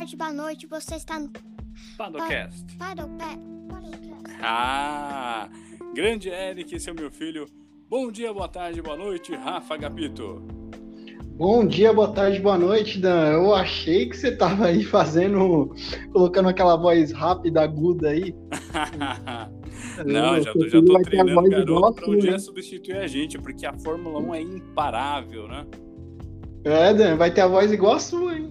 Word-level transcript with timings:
tarde, 0.00 0.16
boa 0.16 0.32
noite. 0.32 0.66
Você 0.66 0.94
está 0.94 1.18
no 1.20 1.30
Padocast. 1.98 2.64
Ah, 4.42 5.46
grande 5.94 6.30
Eric, 6.30 6.74
esse 6.74 6.88
é 6.88 6.92
o 6.92 6.96
meu 6.96 7.10
filho. 7.10 7.46
Bom 7.86 8.10
dia, 8.10 8.32
boa 8.32 8.48
tarde, 8.48 8.80
boa 8.80 8.96
noite, 8.96 9.34
Rafa 9.34 9.76
Gapito. 9.76 10.42
Bom 11.36 11.66
dia, 11.66 11.92
boa 11.92 12.12
tarde, 12.14 12.40
boa 12.40 12.56
noite, 12.56 12.98
Dan. 12.98 13.32
Eu 13.32 13.54
achei 13.54 14.08
que 14.08 14.16
você 14.16 14.34
tava 14.34 14.66
aí 14.68 14.84
fazendo, 14.84 15.74
colocando 16.12 16.48
aquela 16.48 16.76
voz 16.76 17.12
rápida, 17.12 17.60
aguda 17.60 18.08
aí. 18.08 18.34
Não, 20.06 20.36
Eu- 20.36 20.42
já 20.42 20.52
tô, 20.54 20.60
seu 20.60 20.70
já 20.70 20.82
tô 20.82 20.92
vai 20.94 21.02
ter 21.02 21.20
a 21.20 21.24
treinando 21.24 21.34
voz 21.34 21.46
o 21.46 21.50
garoto 21.50 21.72
igual 21.72 21.90
a 21.90 21.92
pra 21.92 22.04
sua, 22.06 22.14
um 22.14 22.18
dia 22.18 22.30
né? 22.32 22.38
substituir 22.38 22.96
a 22.96 23.06
gente, 23.06 23.38
porque 23.38 23.66
a 23.66 23.74
Fórmula 23.74 24.18
1 24.18 24.34
é 24.34 24.40
imparável, 24.40 25.46
né? 25.46 25.66
É, 26.64 26.94
Dan, 26.94 27.16
vai 27.16 27.30
ter 27.32 27.42
a 27.42 27.48
voz 27.48 27.70
igual 27.70 27.94
a 27.96 28.00
sua, 28.00 28.38
hein? 28.38 28.50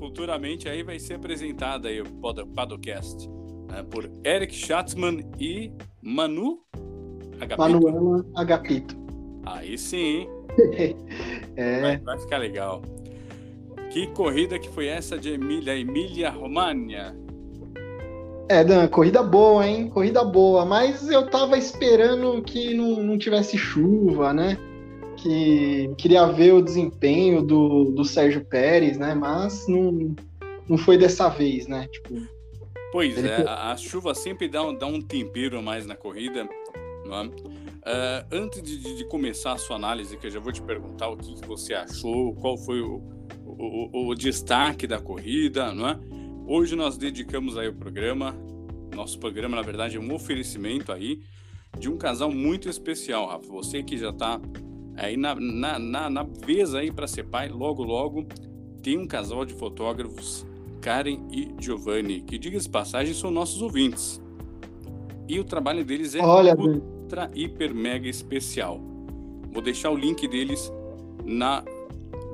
Futuramente 0.00 0.68
aí 0.68 0.82
vai 0.82 0.98
ser 0.98 1.14
apresentada 1.14 1.88
aí 1.88 2.00
o 2.00 2.04
Pod- 2.04 2.44
Padocast 2.54 3.28
né, 3.70 3.84
por 3.88 4.10
Eric 4.24 4.52
Schatzman 4.54 5.20
e 5.38 5.70
Manu 6.02 6.58
Agapito. 7.40 7.58
Manuela 7.60 8.24
Agapito. 8.34 8.96
Aí 9.46 9.78
sim? 9.78 10.26
É, 11.56 11.80
Vai, 11.80 11.98
vai 11.98 12.18
ficar 12.18 12.38
legal. 12.38 12.82
Que 13.90 14.06
corrida 14.08 14.58
que 14.58 14.68
foi 14.70 14.86
essa 14.86 15.18
de 15.18 15.30
Emília, 15.34 15.76
Emília 15.78 16.30
Romagna? 16.30 17.14
é, 18.48 18.64
Dan, 18.64 18.88
corrida 18.88 19.22
boa, 19.22 19.66
hein? 19.66 19.88
Corrida 19.90 20.24
boa, 20.24 20.64
mas 20.64 21.08
eu 21.08 21.28
tava 21.30 21.56
esperando 21.58 22.42
que 22.42 22.74
não, 22.74 23.02
não 23.02 23.18
tivesse 23.18 23.56
chuva, 23.58 24.32
né? 24.32 24.56
Que 25.22 25.92
queria 25.98 26.26
ver 26.26 26.52
o 26.54 26.62
desempenho 26.62 27.42
do, 27.42 27.86
do 27.92 28.04
Sérgio 28.04 28.44
Pérez, 28.44 28.96
né? 28.98 29.14
Mas 29.14 29.66
não, 29.68 30.14
não 30.68 30.78
foi 30.78 30.96
dessa 30.96 31.28
vez, 31.28 31.66
né? 31.66 31.86
Tipo, 31.88 32.14
Pois 32.92 33.16
Ele 33.16 33.28
é, 33.28 33.36
foi- 33.36 33.46
a, 33.46 33.70
a 33.72 33.76
chuva 33.76 34.14
sempre 34.14 34.48
dá, 34.48 34.64
um- 34.66 34.74
dá 34.76 34.86
um 34.86 35.00
tempero 35.00 35.58
a 35.58 35.62
mais 35.62 35.86
na 35.86 35.94
corrida. 35.94 36.48
Não 37.06 37.20
é? 37.20 37.30
Ah, 37.84 38.26
antes 38.32 38.62
de, 38.62 38.78
de- 38.78 38.96
de 38.98 39.04
começar 39.04 39.52
a 39.52 39.58
sua 39.58 39.76
análise, 39.76 40.16
que 40.16 40.26
eu 40.26 40.30
já 40.30 40.40
vou 40.40 40.52
te 40.52 40.60
perguntar 40.62 41.08
o 41.08 41.16
que, 41.16 41.34
que 41.34 41.46
você 41.46 41.72
achou, 41.74 42.34
qual 42.34 42.56
foi 42.58 42.80
o, 42.80 43.00
o- 43.46 43.90
o- 43.92 44.08
o 44.08 44.14
destaque 44.14 44.86
da 44.86 44.98
corrida, 45.00 45.72
não 45.72 45.88
é? 45.88 45.98
Hoje 46.46 46.74
nós 46.74 46.96
dedicamos 46.98 47.56
aí 47.56 47.68
o 47.68 47.74
programa, 47.74 48.34
nosso 48.94 49.18
programa 49.20 49.54
na 49.56 49.62
verdade 49.62 49.96
é 49.96 50.00
um 50.00 50.12
oferecimento 50.12 50.90
aí 50.92 51.20
de 51.78 51.88
um 51.88 51.96
casal 51.96 52.30
muito 52.32 52.68
especial, 52.68 53.28
Rafa. 53.28 53.46
Você 53.52 53.82
que 53.84 53.96
já 53.96 54.10
está 54.10 54.40
aí 54.96 55.16
na, 55.16 55.34
na, 55.34 55.78
na, 55.78 56.10
na 56.10 56.22
vez 56.22 56.74
aí 56.74 56.90
para 56.90 57.06
ser 57.06 57.24
pai, 57.24 57.48
logo 57.48 57.82
logo 57.82 58.26
tem 58.82 58.98
um 58.98 59.06
casal 59.06 59.44
de 59.44 59.54
fotógrafos 59.54 60.46
Karen 60.80 61.20
e 61.30 61.54
Giovanni, 61.58 62.22
que 62.22 62.38
diga-se 62.38 62.68
passagem 62.68 63.14
são 63.14 63.30
nossos 63.30 63.60
ouvintes. 63.60 64.20
E 65.28 65.38
o 65.38 65.44
trabalho 65.44 65.84
deles 65.84 66.14
é 66.14 66.20
olha, 66.20 66.56
ultra, 66.56 67.30
hiper, 67.34 67.74
mega 67.74 68.08
especial. 68.08 68.80
Vou 69.52 69.62
deixar 69.62 69.90
o 69.90 69.96
link 69.96 70.26
deles 70.26 70.72
na 71.24 71.62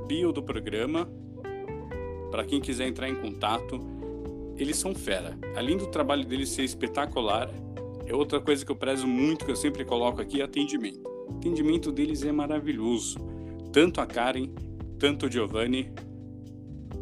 bio 0.07 0.31
do 0.31 0.41
programa 0.41 1.07
para 2.31 2.45
quem 2.45 2.61
quiser 2.61 2.87
entrar 2.87 3.09
em 3.09 3.15
contato. 3.15 3.79
Eles 4.57 4.77
são 4.77 4.95
fera. 4.95 5.37
Além 5.55 5.77
do 5.77 5.87
trabalho 5.87 6.25
deles 6.25 6.49
ser 6.49 6.63
espetacular, 6.63 7.49
é 8.05 8.15
outra 8.15 8.39
coisa 8.39 8.65
que 8.65 8.71
eu 8.71 8.75
prezo 8.75 9.05
muito, 9.05 9.45
que 9.45 9.51
eu 9.51 9.55
sempre 9.55 9.83
coloco 9.83 10.21
aqui, 10.21 10.41
é 10.41 10.45
atendimento. 10.45 11.16
O 11.37 11.39
atendimento 11.39 11.91
deles 11.91 12.23
é 12.23 12.31
maravilhoso. 12.31 13.19
Tanto 13.71 14.01
a 14.01 14.07
Karen, 14.07 14.47
tanto 14.97 15.27
o 15.27 15.31
Giovanni, 15.31 15.91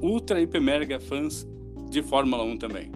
ultra, 0.01 0.41
hiper, 0.41 0.61
mega 0.61 0.99
fãs 0.99 1.47
de 1.89 2.03
Fórmula 2.03 2.43
1 2.43 2.57
também. 2.57 2.91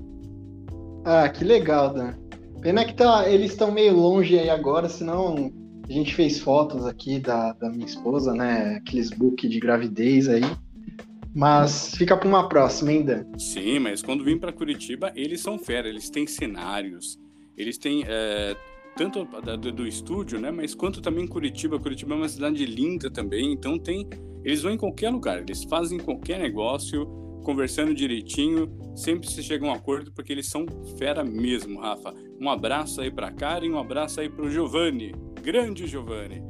Ah, 1.06 1.30
que 1.30 1.46
legal, 1.46 1.94
Dan. 1.94 2.14
Pena 2.62 2.84
que 2.84 2.94
tá, 2.94 3.30
eles 3.30 3.52
estão 3.52 3.72
meio 3.72 3.96
longe 3.96 4.38
aí 4.38 4.50
agora, 4.50 4.90
senão 4.90 5.50
a 5.88 5.92
gente 5.94 6.14
fez 6.14 6.40
fotos 6.40 6.86
aqui 6.86 7.22
da, 7.22 7.54
da 7.54 7.70
minha 7.70 7.86
esposa, 7.86 8.34
né? 8.34 8.76
Aqueles 8.76 9.10
book 9.10 9.48
de 9.48 9.60
gravidez 9.62 10.28
aí. 10.28 10.44
Mas 11.34 11.96
fica 11.96 12.18
para 12.18 12.28
uma 12.28 12.50
próxima, 12.50 12.92
hein, 12.92 13.06
Dan? 13.06 13.24
Sim, 13.38 13.80
mas 13.80 14.02
quando 14.02 14.26
vim 14.26 14.38
para 14.38 14.52
Curitiba, 14.52 15.14
eles 15.16 15.40
são 15.40 15.58
fera, 15.58 15.88
eles 15.88 16.10
têm 16.10 16.28
cenários, 16.28 17.18
eles 17.56 17.78
têm 17.78 18.04
é, 18.06 18.58
tanto 19.00 19.26
do, 19.58 19.72
do 19.72 19.88
estúdio, 19.88 20.42
né, 20.42 20.52
mas 20.52 20.76
quanto 20.76 21.02
também 21.02 21.26
Curitiba. 21.26 21.80
Curitiba 21.80 22.16
é 22.16 22.18
uma 22.18 22.28
cidade 22.28 22.66
linda 22.66 23.10
também, 23.10 23.54
então 23.54 23.80
tem, 23.80 24.06
eles 24.44 24.62
vão 24.62 24.74
em 24.74 24.78
qualquer 24.78 25.10
lugar, 25.10 25.40
eles 25.40 25.64
fazem 25.64 25.98
qualquer 25.98 26.38
negócio, 26.38 27.06
conversando 27.46 27.94
direitinho, 27.94 28.70
sempre 28.98 29.30
se 29.30 29.42
chega 29.42 29.66
a 29.66 29.70
um 29.70 29.72
acordo 29.72 30.12
porque 30.12 30.34
eles 30.34 30.50
são 30.50 30.66
fera 30.98 31.24
mesmo, 31.24 31.80
Rafa. 31.80 32.14
Um 32.42 32.50
abraço 32.50 33.00
aí 33.00 33.10
para 33.10 33.32
Karen, 33.32 33.70
um 33.70 33.80
abraço 33.80 34.20
aí 34.20 34.28
para 34.28 34.44
o 34.44 34.50
Giovanni, 34.50 35.14
grande 35.42 35.88
Giovanni. 35.88 36.44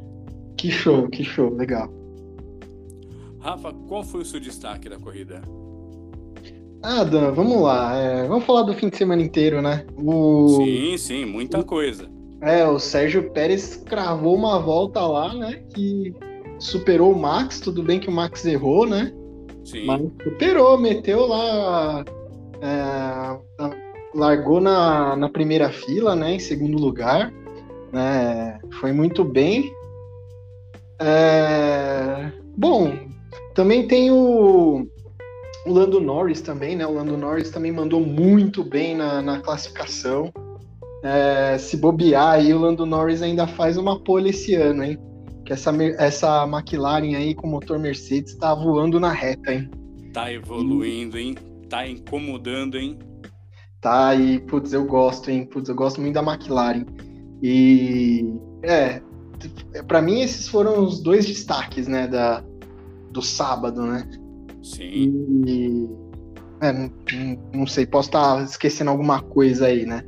Que 0.58 0.72
show, 0.72 1.08
que 1.08 1.24
show, 1.24 1.54
legal. 1.54 1.94
Rafa, 3.40 3.72
qual 3.88 4.04
foi 4.04 4.22
o 4.22 4.26
seu 4.26 4.40
destaque 4.40 4.90
da 4.90 4.98
corrida? 4.98 5.44
Ah, 6.82 7.04
Dan, 7.04 7.32
vamos 7.32 7.62
lá. 7.62 7.96
é, 7.96 8.28
vamos 8.28 8.44
falar 8.44 8.64
do 8.64 8.74
fim 8.74 8.90
de 8.90 8.98
semana 8.98 9.22
inteiro, 9.22 9.62
né? 9.62 9.86
O, 9.96 10.64
Sim, 10.66 10.98
sim, 10.98 11.26
muita 11.26 11.64
coisa. 11.64 12.10
É, 12.42 12.66
o 12.66 12.80
Sérgio 12.80 13.32
Pérez 13.32 13.76
cravou 13.76 14.36
uma 14.36 14.60
volta 14.60 15.02
lá, 15.02 15.34
né? 15.34 15.62
Que 15.74 16.14
superou 16.58 17.12
o 17.12 17.20
Max. 17.20 17.60
Tudo 17.60 17.84
bem 17.84 18.00
que 18.00 18.10
o 18.10 18.12
Max 18.12 18.46
errou, 18.46 18.86
né? 18.86 19.14
Sim. 19.66 19.86
Mas 19.86 20.02
superou, 20.24 20.78
meteu 20.78 21.28
lá. 21.28 22.04
é, 22.62 23.40
largou 24.16 24.60
na, 24.60 25.16
na 25.16 25.30
primeira 25.30 25.70
fila, 25.70 26.16
né? 26.16 26.34
Em 26.34 26.40
segundo 26.40 26.78
lugar. 26.78 27.32
né, 27.92 28.60
foi 28.80 28.92
muito 28.92 29.24
bem. 29.24 29.74
É, 31.02 32.32
bom, 32.58 32.94
também 33.54 33.88
tem 33.88 34.12
o, 34.12 34.88
o 35.66 35.72
Lando 35.72 36.00
Norris 36.00 36.42
também, 36.42 36.76
né? 36.76 36.86
O 36.86 36.94
Lando 36.94 37.18
Norris 37.18 37.50
também 37.50 37.72
mandou 37.72 38.00
muito 38.00 38.64
bem 38.64 38.96
na, 38.96 39.22
na 39.22 39.40
classificação. 39.40 40.32
É, 41.04 41.58
se 41.58 41.78
bobear 41.78 42.34
aí, 42.34 42.54
o 42.54 42.60
Lando 42.60 42.86
Norris 42.86 43.22
ainda 43.22 43.48
faz 43.48 43.78
uma 43.78 44.00
pole 44.04 44.30
esse 44.30 44.54
ano, 44.56 44.84
hein? 44.84 44.98
Que 45.46 45.54
essa, 45.54 45.72
essa 45.98 46.44
McLaren 46.46 47.16
aí 47.16 47.34
com 47.34 47.48
motor 47.48 47.80
Mercedes 47.80 48.36
tá 48.36 48.54
voando 48.54 49.00
na 49.00 49.12
reta, 49.12 49.54
hein? 49.54 49.70
Tá 50.14 50.32
evoluindo, 50.32 51.18
hein? 51.18 51.36
Tá 51.70 51.88
incomodando, 51.88 52.78
hein? 52.78 53.00
Tá, 53.80 54.14
e 54.14 54.40
putz, 54.42 54.74
eu 54.74 54.86
gosto, 54.86 55.32
hein? 55.32 55.46
Putz, 55.46 55.70
eu 55.70 55.76
gosto 55.76 56.02
muito 56.02 56.16
da 56.16 56.22
McLaren. 56.24 56.86
E 57.42 58.26
é, 58.64 59.02
pra 59.88 60.02
mim 60.02 60.20
esses 60.20 60.48
foram 60.50 60.84
os 60.84 61.02
dois 61.02 61.26
destaques, 61.26 61.88
né, 61.88 62.08
da, 62.08 62.44
do 63.12 63.22
sábado, 63.22 63.82
né? 63.84 64.10
Sim. 64.62 65.14
E 65.48 65.90
é, 66.62 66.74
não, 66.74 66.92
não- 67.14 67.50
não 67.62 67.68
sei, 67.68 67.86
posso 67.86 68.10
estar 68.10 68.44
esquecendo 68.44 68.90
alguma 68.92 69.22
coisa 69.22 69.68
aí, 69.68 69.86
né? 69.86 70.04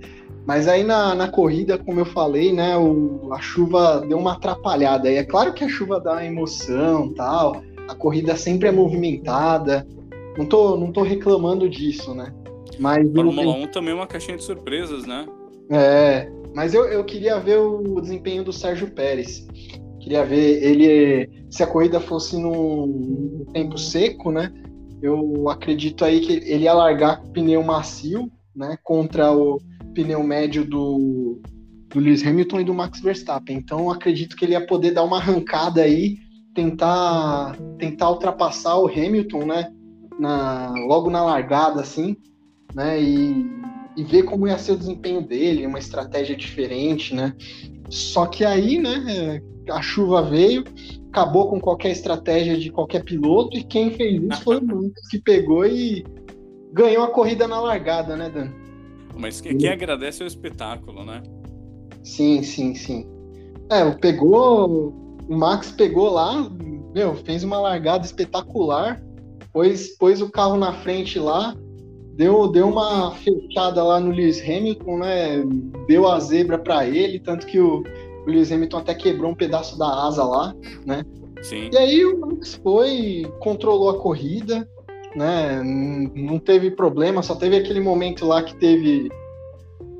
Mas 0.46 0.68
aí 0.68 0.84
na, 0.84 1.14
na 1.14 1.28
corrida, 1.28 1.78
como 1.78 2.00
eu 2.00 2.06
falei, 2.06 2.52
né, 2.52 2.76
o, 2.78 3.32
a 3.32 3.40
chuva 3.40 4.02
deu 4.08 4.18
uma 4.18 4.34
atrapalhada. 4.34 5.12
E 5.12 5.16
é 5.16 5.24
claro 5.24 5.54
que 5.54 5.64
a 5.64 5.70
chuva 5.70 6.00
dá 6.00 6.26
emoção, 6.26 7.14
tal. 7.14 7.62
A 7.88 7.96
corrida 7.96 8.36
sempre 8.36 8.68
é 8.68 8.72
movimentada. 8.72 9.88
Não 10.38 10.46
tô, 10.46 10.78
não 10.78 10.92
tô 10.92 11.04
reclamando 11.04 11.70
disso, 11.70 12.16
né? 12.16 12.34
Mas 12.80 13.08
Fórmula 13.14 13.56
1 13.56 13.68
também 13.68 13.92
é 13.92 13.96
uma 13.96 14.08
caixinha 14.08 14.38
de 14.38 14.44
surpresas, 14.44 15.06
né? 15.06 15.28
É, 15.70 16.30
mas 16.54 16.74
eu, 16.74 16.86
eu 16.86 17.04
queria 17.04 17.40
ver 17.40 17.58
o 17.58 18.02
desempenho 18.02 18.44
do 18.44 18.52
Sérgio 18.52 18.92
Pérez. 18.92 19.48
Queria 20.00 20.26
ver 20.26 20.64
ele. 20.64 21.30
Se 21.50 21.64
a 21.64 21.68
corrida 21.68 22.00
fosse 22.00 22.38
num, 22.38 23.46
tempo 23.54 23.78
seco, 23.78 24.32
né? 24.32 24.52
Eu 25.02 25.50
acredito 25.50 26.04
aí 26.04 26.20
que 26.20 26.34
ele 26.34 26.64
ia 26.64 26.74
largar 26.74 27.22
com 27.22 27.28
o 27.28 27.32
pneu 27.32 27.64
macio, 27.64 28.32
né? 28.56 28.78
Contra 28.84 29.32
o 29.32 29.60
pneu 29.94 30.24
médio 30.24 30.66
do, 30.66 31.42
do 31.90 32.00
Lewis 32.00 32.26
Hamilton 32.26 32.62
e 32.62 32.64
do 32.64 32.74
Max 32.74 33.00
Verstappen. 33.00 33.58
Então 33.58 33.90
acredito 33.90 34.36
que 34.36 34.46
ele 34.46 34.54
ia 34.54 34.66
poder 34.66 34.92
dar 34.92 35.04
uma 35.04 35.18
arrancada 35.18 35.82
aí, 35.82 36.18
tentar, 36.54 37.58
tentar 37.78 38.10
ultrapassar 38.10 38.78
o 38.78 38.88
Hamilton, 38.88 39.46
né? 39.46 39.72
Na, 40.20 40.74
logo 40.88 41.10
na 41.10 41.24
largada, 41.24 41.82
assim, 41.82 42.16
né? 42.76 43.02
E, 43.02 43.46
e 43.98 44.04
ver 44.04 44.24
como 44.24 44.48
ia 44.48 44.58
ser 44.58 44.74
o 44.74 44.78
desempenho 44.78 45.22
dele, 45.22 45.66
uma 45.66 45.80
estratégia 45.80 46.36
diferente, 46.36 47.14
né? 47.16 47.34
Só 47.90 48.26
que 48.26 48.46
aí, 48.46 48.80
né, 48.80 49.42
a 49.70 49.82
chuva 49.82 50.22
veio, 50.22 50.64
acabou 51.10 51.50
com 51.50 51.60
qualquer 51.60 51.92
estratégia 51.92 52.58
de 52.58 52.72
qualquer 52.72 53.04
piloto, 53.04 53.58
e 53.58 53.64
quem 53.64 53.92
fez 53.92 54.24
isso 54.24 54.44
foi 54.44 54.58
o 54.58 54.66
Max, 54.66 55.08
que 55.10 55.20
pegou 55.20 55.66
e 55.66 56.06
ganhou 56.72 57.04
a 57.04 57.12
corrida 57.12 57.48
na 57.48 57.60
largada, 57.60 58.16
né, 58.16 58.30
Dan? 58.30 58.61
Mas 59.16 59.42
quem, 59.42 59.58
quem 59.58 59.70
agradece 59.70 60.22
é 60.22 60.26
o 60.26 60.28
espetáculo, 60.28 61.04
né? 61.04 61.22
Sim, 62.04 62.44
sim, 62.44 62.74
sim. 62.76 63.08
É, 63.70 63.90
pegou. 63.92 64.94
O 65.30 65.38
Max 65.38 65.72
pegou 65.72 66.10
lá, 66.10 66.50
meu, 66.94 67.16
fez 67.16 67.44
uma 67.44 67.60
largada 67.60 68.06
espetacular, 68.06 69.02
pôs, 69.54 69.96
pôs 69.98 70.22
o 70.22 70.30
carro 70.30 70.58
na 70.58 70.74
frente 70.74 71.18
lá, 71.20 71.56
deu, 72.16 72.48
deu 72.48 72.68
uma 72.68 73.12
fechada 73.12 73.82
lá 73.84 74.00
no 74.00 74.12
Lewis 74.12 74.42
Hamilton, 74.42 74.98
né? 74.98 75.44
Deu 75.88 76.08
a 76.08 76.20
zebra 76.20 76.58
para 76.58 76.86
ele, 76.86 77.20
tanto 77.20 77.46
que 77.46 77.60
o, 77.60 77.82
o 78.26 78.30
Lewis 78.30 78.52
Hamilton 78.52 78.78
até 78.78 78.94
quebrou 78.94 79.32
um 79.32 79.36
pedaço 79.36 79.78
da 79.78 79.88
asa 80.06 80.24
lá, 80.24 80.54
né? 80.86 81.06
Sim. 81.42 81.70
E 81.72 81.78
aí 81.78 82.06
o 82.06 82.20
Max 82.20 82.60
foi, 82.62 83.24
controlou 83.40 83.90
a 83.90 84.00
corrida, 84.00 84.68
né? 85.16 85.62
Não 85.64 86.40
teve 86.40 86.72
problema, 86.72 87.22
só 87.22 87.36
teve 87.36 87.58
aquele 87.58 87.80
momento 87.80 88.26
lá 88.26 88.44
que 88.44 88.56
teve 88.56 89.10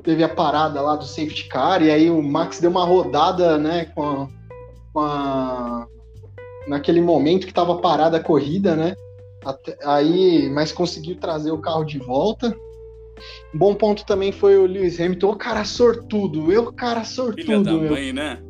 teve 0.02 0.24
a 0.24 0.28
parada 0.28 0.80
lá 0.80 0.96
do 0.96 1.04
safety 1.04 1.46
car 1.48 1.80
e 1.80 1.90
aí 1.90 2.10
o 2.10 2.20
Max 2.20 2.58
deu 2.60 2.70
uma 2.70 2.84
rodada, 2.84 3.56
né, 3.56 3.84
com 3.94 4.02
a, 4.02 4.28
com 4.92 5.00
a 5.00 5.86
naquele 6.66 7.00
momento 7.00 7.44
que 7.44 7.52
estava 7.52 7.78
parada 7.78 8.16
a 8.16 8.22
corrida, 8.22 8.76
né? 8.76 8.94
Até, 9.44 9.76
aí, 9.84 10.48
mas 10.50 10.72
conseguiu 10.72 11.16
trazer 11.16 11.50
o 11.50 11.58
carro 11.58 11.84
de 11.84 11.98
volta. 11.98 12.54
Um 13.54 13.58
bom 13.58 13.74
ponto 13.74 14.04
também 14.06 14.32
foi 14.32 14.56
o 14.56 14.66
Lewis 14.66 15.00
Hamilton, 15.00 15.30
o 15.30 15.36
cara 15.36 15.64
sortudo, 15.64 16.52
eu 16.52 16.72
cara 16.72 17.04
sortudo, 17.04 17.42
Filha 17.42 17.60
da 17.60 17.72
meu. 17.72 17.90
mãe, 17.90 18.12
né? 18.12 18.40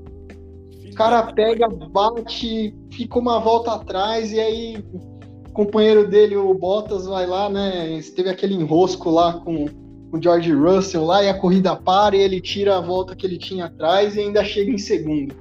O 0.90 0.94
cara 0.94 1.22
pega, 1.32 1.68
bate, 1.68 2.74
fica 2.90 3.18
uma 3.18 3.40
volta 3.40 3.72
atrás 3.72 4.30
e 4.32 4.40
aí 4.40 4.84
companheiro 5.52 6.08
dele, 6.08 6.36
o 6.36 6.52
Bottas, 6.54 7.06
vai 7.06 7.26
lá, 7.26 7.48
né? 7.48 8.00
Teve 8.14 8.28
aquele 8.30 8.54
enrosco 8.54 9.10
lá 9.10 9.34
com 9.40 9.66
o 10.12 10.22
George 10.22 10.52
Russell 10.52 11.04
lá 11.04 11.22
e 11.22 11.28
a 11.28 11.38
corrida 11.38 11.74
para 11.76 12.16
e 12.16 12.20
ele 12.20 12.40
tira 12.40 12.76
a 12.76 12.80
volta 12.80 13.14
que 13.16 13.26
ele 13.26 13.38
tinha 13.38 13.66
atrás 13.66 14.16
e 14.16 14.20
ainda 14.20 14.44
chega 14.44 14.70
em 14.70 14.78
segundo. 14.78 15.34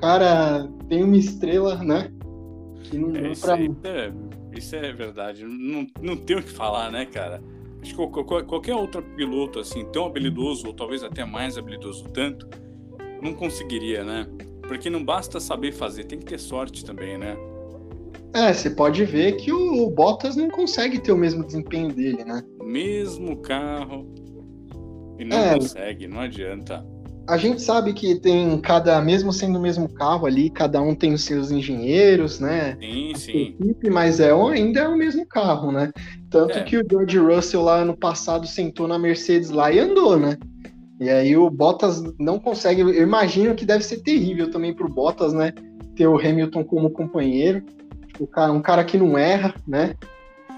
Cara 0.00 0.68
tem 0.88 1.02
uma 1.04 1.16
estrela, 1.16 1.76
né? 1.76 2.10
Que 2.84 2.96
não 2.98 3.10
É, 3.16 3.20
deu 3.22 3.32
pra. 3.40 3.58
é, 3.58 4.12
isso 4.56 4.74
é 4.76 4.92
verdade. 4.92 5.44
Não, 5.44 5.86
não 6.00 6.16
tem 6.16 6.36
o 6.36 6.42
que 6.42 6.50
falar, 6.50 6.90
né, 6.90 7.04
cara? 7.06 7.40
Acho 7.80 7.90
que 7.90 7.96
qual- 7.96 8.24
qual- 8.24 8.44
qualquer 8.44 8.74
outro 8.76 9.02
piloto, 9.16 9.58
assim, 9.58 9.84
tão 9.86 10.06
habilidoso, 10.06 10.66
ou 10.68 10.72
talvez 10.72 11.02
até 11.02 11.24
mais 11.24 11.58
habilidoso 11.58 12.04
tanto, 12.10 12.46
não 13.20 13.32
conseguiria, 13.34 14.04
né? 14.04 14.26
Porque 14.68 14.88
não 14.88 15.04
basta 15.04 15.40
saber 15.40 15.72
fazer, 15.72 16.04
tem 16.04 16.18
que 16.18 16.24
ter 16.24 16.38
sorte 16.38 16.84
também, 16.84 17.18
né? 17.18 17.36
É, 18.34 18.52
você 18.52 18.70
pode 18.70 19.04
ver 19.04 19.36
que 19.36 19.52
o 19.52 19.90
Bottas 19.90 20.36
não 20.36 20.48
consegue 20.48 20.98
ter 20.98 21.12
o 21.12 21.16
mesmo 21.18 21.44
desempenho 21.44 21.92
dele, 21.92 22.24
né? 22.24 22.42
Mesmo 22.64 23.36
carro. 23.38 24.06
E 25.18 25.24
não 25.24 25.36
É. 25.36 25.54
consegue, 25.58 26.06
não 26.08 26.20
adianta. 26.20 26.84
A 27.28 27.36
gente 27.36 27.62
sabe 27.62 27.92
que 27.92 28.18
tem 28.18 28.58
cada, 28.60 29.00
mesmo 29.00 29.32
sendo 29.32 29.58
o 29.58 29.62
mesmo 29.62 29.88
carro 29.88 30.26
ali, 30.26 30.50
cada 30.50 30.80
um 30.82 30.92
tem 30.94 31.12
os 31.12 31.22
seus 31.24 31.52
engenheiros, 31.52 32.40
né? 32.40 32.76
Sim, 32.80 33.12
sim. 33.14 33.56
equipe, 33.60 33.90
mas 33.90 34.18
é 34.18 34.34
o- 34.34 34.48
ainda 34.48 34.80
é 34.80 34.88
o 34.88 34.96
mesmo 34.96 35.24
carro, 35.26 35.70
né? 35.70 35.92
Tanto 36.30 36.58
É. 36.58 36.62
que 36.64 36.76
o 36.76 36.84
George 36.90 37.18
Russell 37.18 37.62
lá 37.62 37.76
ano 37.76 37.96
passado 37.96 38.46
sentou 38.46 38.88
na 38.88 38.98
Mercedes 38.98 39.50
lá 39.50 39.70
e 39.70 39.78
andou, 39.78 40.18
né? 40.18 40.36
E 40.98 41.08
aí 41.10 41.36
o 41.36 41.48
Bottas 41.48 42.02
não 42.18 42.38
consegue. 42.40 42.80
Eu 42.80 43.02
imagino 43.02 43.54
que 43.54 43.64
deve 43.64 43.84
ser 43.84 43.98
terrível 44.02 44.50
também 44.50 44.74
pro 44.74 44.88
Bottas, 44.88 45.32
né? 45.32 45.52
Ter 45.94 46.06
o 46.08 46.18
Hamilton 46.18 46.64
como 46.64 46.90
companheiro. 46.90 47.62
O 48.22 48.26
cara, 48.28 48.52
um 48.52 48.62
cara 48.62 48.84
que 48.84 48.96
não 48.96 49.18
erra, 49.18 49.52
né? 49.66 49.96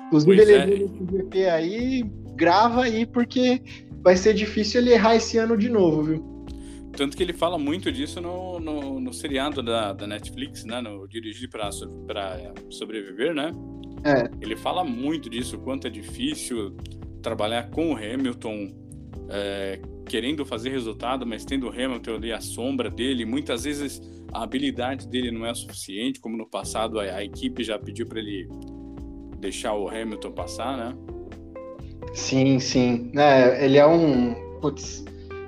Inclusive, 0.07 0.37
Pois 0.37 0.49
ele 0.49 0.85
é. 0.85 1.23
GP 1.23 1.47
aí, 1.47 2.05
grava 2.37 2.83
aí, 2.83 3.07
porque 3.07 3.63
vai 4.03 4.19
ser 4.19 4.35
difícil 4.35 4.83
ele 4.83 4.93
errar 4.93 5.17
esse 5.17 5.39
ano 5.39 5.57
de 5.57 5.71
novo, 5.71 6.03
viu? 6.03 6.35
Tanto 6.95 7.17
que 7.17 7.23
ele 7.23 7.33
fala 7.33 7.59
muito 7.59 7.91
disso 7.91 8.21
no, 8.21 8.61
no, 8.61 9.01
no 9.01 9.15
seriado 9.15 9.63
da, 9.63 9.95
da 9.95 10.07
Netflix, 10.07 10.63
né? 10.67 10.83
No 10.83 11.09
Dirigir 11.09 11.49
para 11.49 11.71
Sobreviver, 12.69 13.35
né? 13.35 13.51
É. 14.05 14.31
Ele 14.43 14.57
fala 14.57 14.85
muito 14.85 15.31
disso, 15.31 15.57
o 15.57 15.61
quanto 15.61 15.87
é 15.87 15.91
difícil 15.91 16.77
trabalhar 17.23 17.71
com 17.71 17.95
o 17.95 17.97
Hamilton, 17.97 18.75
é, 19.31 19.81
querendo 20.07 20.45
fazer 20.45 20.69
resultado, 20.69 21.27
mas 21.27 21.47
tendo 21.47 21.67
o 21.67 21.71
Hamilton 21.71 22.17
ali 22.17 22.31
a 22.31 22.43
sombra 22.43 22.91
dele. 22.91 23.25
Muitas 23.25 23.65
vezes 23.65 24.03
a 24.35 24.43
habilidade 24.43 25.07
dele 25.07 25.31
não 25.31 25.47
é 25.47 25.55
suficiente, 25.55 26.21
como 26.21 26.37
no 26.37 26.47
passado 26.47 26.99
a, 26.99 27.05
a 27.05 27.25
equipe 27.25 27.63
já 27.63 27.79
pediu 27.79 28.07
para 28.07 28.19
ele 28.19 28.49
deixar 29.39 29.75
o 29.75 29.89
Hamilton 29.89 30.33
passar, 30.33 30.77
né? 30.77 30.97
Sim, 32.13 32.59
sim. 32.59 33.13
É, 33.17 33.65
ele 33.65 33.79
é 33.79 33.87
um. 33.87 34.35
Putz, 34.61 35.05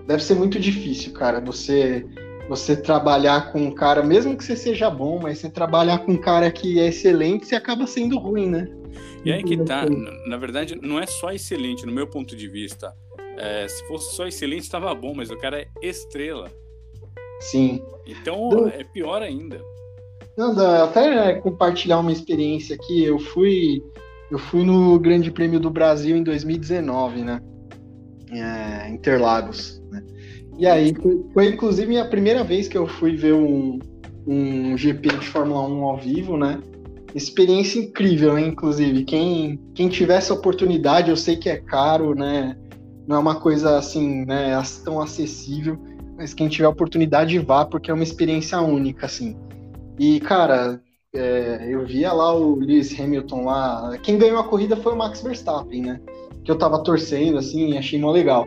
deve 0.07 0.23
ser 0.23 0.35
muito 0.37 0.59
difícil, 0.59 1.13
cara. 1.13 1.41
Você 1.41 2.07
você 2.49 2.77
trabalhar 2.77 3.51
com 3.51 3.61
um 3.61 3.73
cara, 3.73 4.05
mesmo 4.05 4.37
que 4.37 4.45
você 4.45 4.55
seja 4.55 4.89
bom, 4.89 5.19
mas 5.21 5.39
você 5.39 5.51
trabalhar 5.51 5.99
com 5.99 6.13
um 6.13 6.17
cara 6.17 6.49
que 6.49 6.79
é 6.79 6.87
excelente, 6.87 7.45
você 7.47 7.57
acaba 7.57 7.89
sendo 7.89 8.19
ruim, 8.19 8.49
né? 8.49 8.69
E 9.25 9.33
aí 9.33 9.43
que 9.43 9.57
tá, 9.65 9.85
na 10.29 10.37
verdade, 10.37 10.79
não 10.81 11.01
é 11.01 11.07
só 11.07 11.33
excelente, 11.33 11.85
no 11.85 11.91
meu 11.91 12.07
ponto 12.07 12.37
de 12.37 12.47
vista. 12.47 12.95
É, 13.37 13.67
se 13.67 13.87
fosse 13.89 14.15
só 14.15 14.27
excelente, 14.29 14.63
estava 14.63 14.95
bom, 14.95 15.13
mas 15.13 15.29
o 15.29 15.37
cara 15.37 15.61
é 15.61 15.69
estrela. 15.83 16.49
Sim. 17.41 17.83
Então 18.07 18.49
Do- 18.49 18.69
é 18.69 18.85
pior 18.85 19.23
ainda. 19.23 19.61
Não, 20.37 20.55
dá- 20.55 20.85
até 20.85 21.35
compartilhar 21.35 21.99
uma 21.99 22.13
experiência 22.13 22.75
aqui. 22.77 23.05
Eu 23.05 23.19
fui, 23.19 23.83
eu 24.31 24.39
fui 24.39 24.65
no 24.65 24.99
Grande 24.99 25.31
Prêmio 25.31 25.59
do 25.59 25.71
Brasil 25.71 26.17
em 26.17 26.23
2019, 26.23 27.23
né? 27.23 27.41
É, 28.31 28.91
Interlagos. 28.91 29.81
Né? 29.91 30.03
E 30.59 30.67
aí 30.67 30.95
foi, 30.95 31.25
foi, 31.33 31.49
inclusive 31.49 31.99
a 31.99 32.05
primeira 32.05 32.43
vez 32.45 32.69
que 32.69 32.77
eu 32.77 32.87
fui 32.87 33.17
ver 33.17 33.35
um, 33.35 33.79
um 34.27 34.77
GP 34.77 35.09
de 35.19 35.27
Fórmula 35.29 35.63
1 35.69 35.85
ao 35.85 35.97
vivo, 35.97 36.37
né? 36.37 36.61
Experiência 37.15 37.79
incrível, 37.79 38.35
né? 38.35 38.43
Inclusive, 38.43 39.05
quem, 39.05 39.59
quem 39.75 39.89
tiver 39.89 40.17
essa 40.17 40.35
oportunidade, 40.35 41.09
eu 41.11 41.17
sei 41.17 41.37
que 41.37 41.49
é 41.49 41.57
caro, 41.57 42.15
né? 42.15 42.57
Não 43.07 43.17
é 43.17 43.19
uma 43.19 43.41
coisa 43.41 43.79
assim, 43.79 44.25
né? 44.27 44.51
Tão 44.85 45.01
acessível, 45.01 45.79
mas 46.17 46.33
quem 46.33 46.49
tiver 46.49 46.69
oportunidade 46.69 47.39
vá, 47.39 47.65
porque 47.65 47.91
é 47.91 47.95
uma 47.95 48.03
experiência 48.03 48.61
única, 48.61 49.07
assim. 49.07 49.37
E, 49.99 50.19
cara, 50.21 50.81
é, 51.15 51.69
eu 51.69 51.85
via 51.87 52.13
lá 52.13 52.35
o 52.35 52.57
Lewis 52.57 52.99
Hamilton 52.99 53.45
lá. 53.45 53.99
Quem 54.03 54.19
ganhou 54.19 54.39
a 54.39 54.45
corrida 54.45 54.77
foi 54.77 54.93
o 54.93 54.97
Max 54.97 55.23
Verstappen, 55.23 55.83
né? 55.83 56.01
Que 56.45 56.51
eu 56.51 56.59
tava 56.59 56.83
torcendo, 56.83 57.39
assim, 57.39 57.77
achei 57.77 57.99
mó 57.99 58.11
legal. 58.11 58.47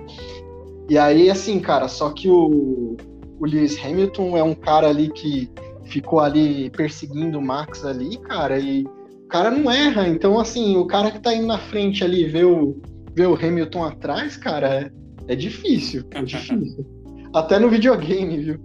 E 0.89 0.97
aí, 0.97 1.29
assim, 1.29 1.59
cara, 1.59 1.87
só 1.87 2.09
que 2.09 2.27
o, 2.27 2.97
o 3.39 3.45
Lewis 3.45 3.77
Hamilton 3.83 4.37
é 4.37 4.43
um 4.43 4.55
cara 4.55 4.87
ali 4.87 5.09
que 5.09 5.49
ficou 5.85 6.19
ali 6.19 6.69
perseguindo 6.71 7.39
o 7.39 7.41
Max 7.41 7.83
ali, 7.85 8.17
cara, 8.17 8.59
e 8.59 8.83
o 8.83 9.27
cara 9.27 9.51
não 9.51 9.71
erra. 9.71 10.07
Então, 10.07 10.39
assim, 10.39 10.77
o 10.77 10.85
cara 10.85 11.11
que 11.11 11.19
tá 11.19 11.33
indo 11.33 11.47
na 11.47 11.57
frente 11.57 12.03
ali 12.03 12.25
vê 12.25 12.43
o, 12.43 12.81
vê 13.13 13.25
o 13.25 13.35
Hamilton 13.35 13.83
atrás, 13.83 14.37
cara, 14.37 14.67
é, 14.67 14.91
é 15.27 15.35
difícil. 15.35 16.03
É 16.11 16.23
difícil. 16.23 16.85
Até 17.33 17.59
no 17.59 17.69
videogame, 17.69 18.37
viu? 18.39 18.59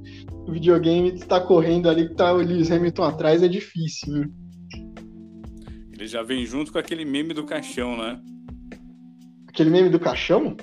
No 0.47 0.53
videogame 0.53 1.19
tá 1.19 1.41
correndo 1.41 1.89
ali 1.89 2.09
que 2.09 2.15
tá 2.15 2.33
o 2.33 2.39
Lewis 2.39 2.71
Hamilton 2.71 3.05
atrás, 3.05 3.43
é 3.43 3.49
difícil, 3.49 4.13
viu? 4.13 4.33
Ele 5.93 6.07
já 6.07 6.23
vem 6.23 6.45
junto 6.45 6.73
com 6.73 6.79
aquele 6.79 7.05
meme 7.05 7.35
do 7.35 7.45
caixão, 7.45 7.97
né? 7.97 8.21
Aquele 9.49 9.71
meme 9.71 9.89
do 9.89 10.01
caixão? 10.01 10.57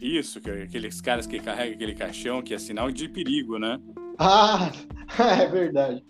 Isso, 0.00 0.40
que 0.40 0.50
aqueles 0.50 1.00
caras 1.00 1.26
que 1.26 1.40
carregam 1.40 1.74
aquele 1.74 1.94
caixão, 1.94 2.42
que 2.42 2.54
é 2.54 2.58
sinal 2.58 2.90
de 2.90 3.08
perigo, 3.08 3.58
né? 3.58 3.78
Ah, 4.18 4.70
é 5.40 5.48
verdade. 5.48 6.02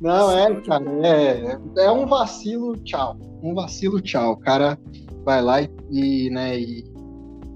Não, 0.00 0.36
é, 0.36 0.60
cara, 0.62 0.84
é, 1.04 1.58
é 1.84 1.90
um 1.90 2.06
vacilo, 2.06 2.76
tchau. 2.84 3.18
Um 3.42 3.54
vacilo, 3.54 4.00
tchau. 4.00 4.32
O 4.32 4.36
cara 4.36 4.78
vai 5.24 5.42
lá 5.42 5.60
e, 5.60 5.68
e, 5.90 6.30
né, 6.30 6.58
e, 6.58 6.84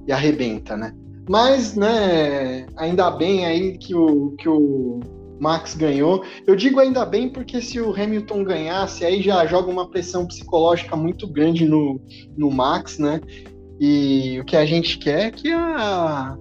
e 0.06 0.12
arrebenta, 0.12 0.76
né? 0.76 0.92
Mas, 1.28 1.74
né, 1.74 2.66
ainda 2.76 3.10
bem 3.10 3.44
aí 3.44 3.76
que 3.76 3.94
o, 3.94 4.30
que 4.38 4.48
o 4.48 5.00
Max 5.40 5.74
ganhou. 5.74 6.24
Eu 6.46 6.56
digo 6.56 6.80
ainda 6.80 7.04
bem 7.04 7.28
porque 7.28 7.60
se 7.60 7.80
o 7.80 7.92
Hamilton 7.92 8.44
ganhasse, 8.44 9.04
aí 9.04 9.22
já 9.22 9.46
joga 9.46 9.70
uma 9.70 9.88
pressão 9.88 10.26
psicológica 10.26 10.96
muito 10.96 11.26
grande 11.26 11.64
no, 11.64 12.00
no 12.36 12.50
Max, 12.50 12.98
né? 12.98 13.20
E 13.80 14.40
o 14.40 14.44
que 14.44 14.56
a 14.56 14.66
gente 14.66 14.98
quer 14.98 15.26
é 15.26 15.30
que 15.30 15.52
a, 15.52 16.36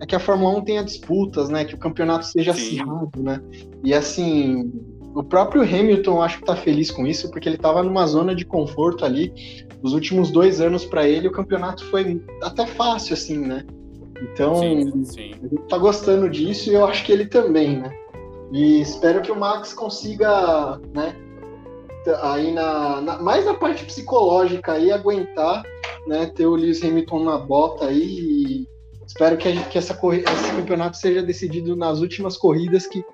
é 0.00 0.06
que 0.06 0.16
a 0.16 0.20
Fórmula 0.20 0.58
1 0.58 0.64
tenha 0.64 0.82
disputas, 0.82 1.48
né? 1.48 1.64
Que 1.64 1.74
o 1.74 1.78
campeonato 1.78 2.26
seja 2.26 2.52
Sim. 2.52 2.80
acirrado, 2.80 3.22
né? 3.22 3.40
E 3.84 3.94
assim, 3.94 4.72
o 5.14 5.22
próprio 5.22 5.62
Hamilton 5.62 6.20
acho 6.22 6.38
que 6.38 6.44
tá 6.44 6.56
feliz 6.56 6.90
com 6.90 7.06
isso, 7.06 7.30
porque 7.30 7.48
ele 7.48 7.58
tava 7.58 7.82
numa 7.82 8.06
zona 8.06 8.34
de 8.34 8.44
conforto 8.44 9.04
ali. 9.04 9.32
Os 9.82 9.92
últimos 9.92 10.30
dois 10.30 10.60
anos 10.60 10.84
para 10.84 11.08
ele, 11.08 11.28
o 11.28 11.32
campeonato 11.32 11.84
foi 11.86 12.20
até 12.42 12.66
fácil, 12.66 13.14
assim, 13.14 13.38
né? 13.38 13.64
Então, 14.22 14.54
Sim, 14.56 15.04
sim. 15.04 15.30
a 15.42 15.46
gente 15.48 15.68
tá 15.68 15.78
gostando 15.78 16.28
disso 16.28 16.70
e 16.70 16.74
eu 16.74 16.84
acho 16.84 17.04
que 17.04 17.12
ele 17.12 17.26
também, 17.26 17.80
né? 17.80 17.90
E 18.52 18.80
espero 18.80 19.22
que 19.22 19.30
o 19.32 19.36
Max 19.38 19.72
consiga, 19.72 20.78
né? 20.94 21.14
Aí 22.22 22.52
na, 22.52 23.00
na- 23.00 23.18
mais 23.22 23.44
na 23.44 23.54
parte 23.54 23.84
psicológica 23.84 24.72
aí 24.72 24.90
aguentar, 24.90 25.62
né? 26.06 26.26
Ter 26.34 26.46
o 26.46 26.54
Lewis 26.56 26.82
Hamilton 26.82 27.24
na 27.24 27.38
bota 27.38 27.86
aí. 27.86 28.02
E 28.02 28.66
espero 29.06 29.36
que, 29.36 29.52
gente- 29.52 29.68
que 29.68 29.78
essa 29.78 29.94
esse 29.94 30.52
campeonato 30.56 30.96
seja 30.96 31.22
decidido 31.22 31.76
nas 31.76 32.00
últimas 32.00 32.36
corridas, 32.36 32.86
que 32.86 33.04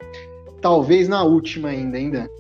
talvez 0.61 1.09
na 1.09 1.23
última 1.23 1.69
ainda, 1.69 1.99
ainda. 1.99 2.31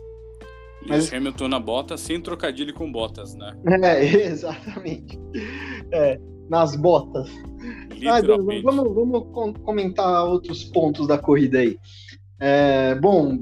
Lewis 0.88 1.12
Hamilton 1.12 1.48
na 1.48 1.58
bota 1.60 1.96
sem 1.96 2.20
trocadilho 2.20 2.72
com 2.72 2.90
botas, 2.90 3.34
né? 3.34 3.56
É, 3.82 4.04
exatamente. 4.26 5.18
É. 5.92 6.18
nas 6.48 6.76
botas. 6.76 7.30
Ah, 8.06 8.20
vamos, 8.62 8.94
vamos 8.94 9.58
comentar 9.62 10.24
outros 10.24 10.64
pontos 10.64 11.06
da 11.06 11.18
corrida 11.18 11.58
aí. 11.58 11.78
É, 12.38 12.94
bom, 12.96 13.38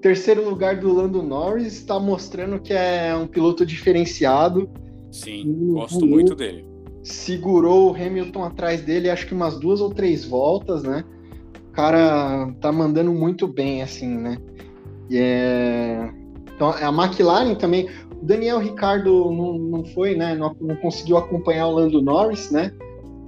terceiro 0.00 0.48
lugar 0.48 0.80
do 0.80 0.92
Lando 0.92 1.22
Norris 1.22 1.74
está 1.74 1.98
mostrando 1.98 2.60
que 2.60 2.72
é 2.72 3.14
um 3.14 3.26
piloto 3.26 3.64
diferenciado. 3.64 4.68
Sim, 5.10 5.72
gosto 5.72 6.04
muito 6.04 6.34
dele. 6.34 6.66
Segurou 7.02 7.90
o 7.90 7.94
Hamilton 7.94 8.44
atrás 8.44 8.82
dele, 8.82 9.10
acho 9.10 9.26
que 9.26 9.34
umas 9.34 9.58
duas 9.58 9.80
ou 9.80 9.90
três 9.90 10.24
voltas, 10.24 10.82
né? 10.82 11.04
O 11.68 11.72
cara 11.72 12.52
tá 12.60 12.70
mandando 12.70 13.12
muito 13.12 13.46
bem, 13.46 13.82
assim, 13.82 14.08
né? 14.08 14.38
E 15.08 15.18
é... 15.18 16.21
Então, 16.62 16.70
a 16.70 17.04
McLaren 17.04 17.54
também. 17.56 17.88
O 18.20 18.24
Daniel 18.24 18.60
Ricardo 18.60 19.32
não, 19.32 19.58
não 19.58 19.84
foi, 19.84 20.14
né? 20.14 20.36
Não, 20.36 20.54
não 20.60 20.76
conseguiu 20.76 21.16
acompanhar 21.16 21.66
o 21.66 21.72
Lando 21.72 22.00
Norris, 22.00 22.52
né? 22.52 22.72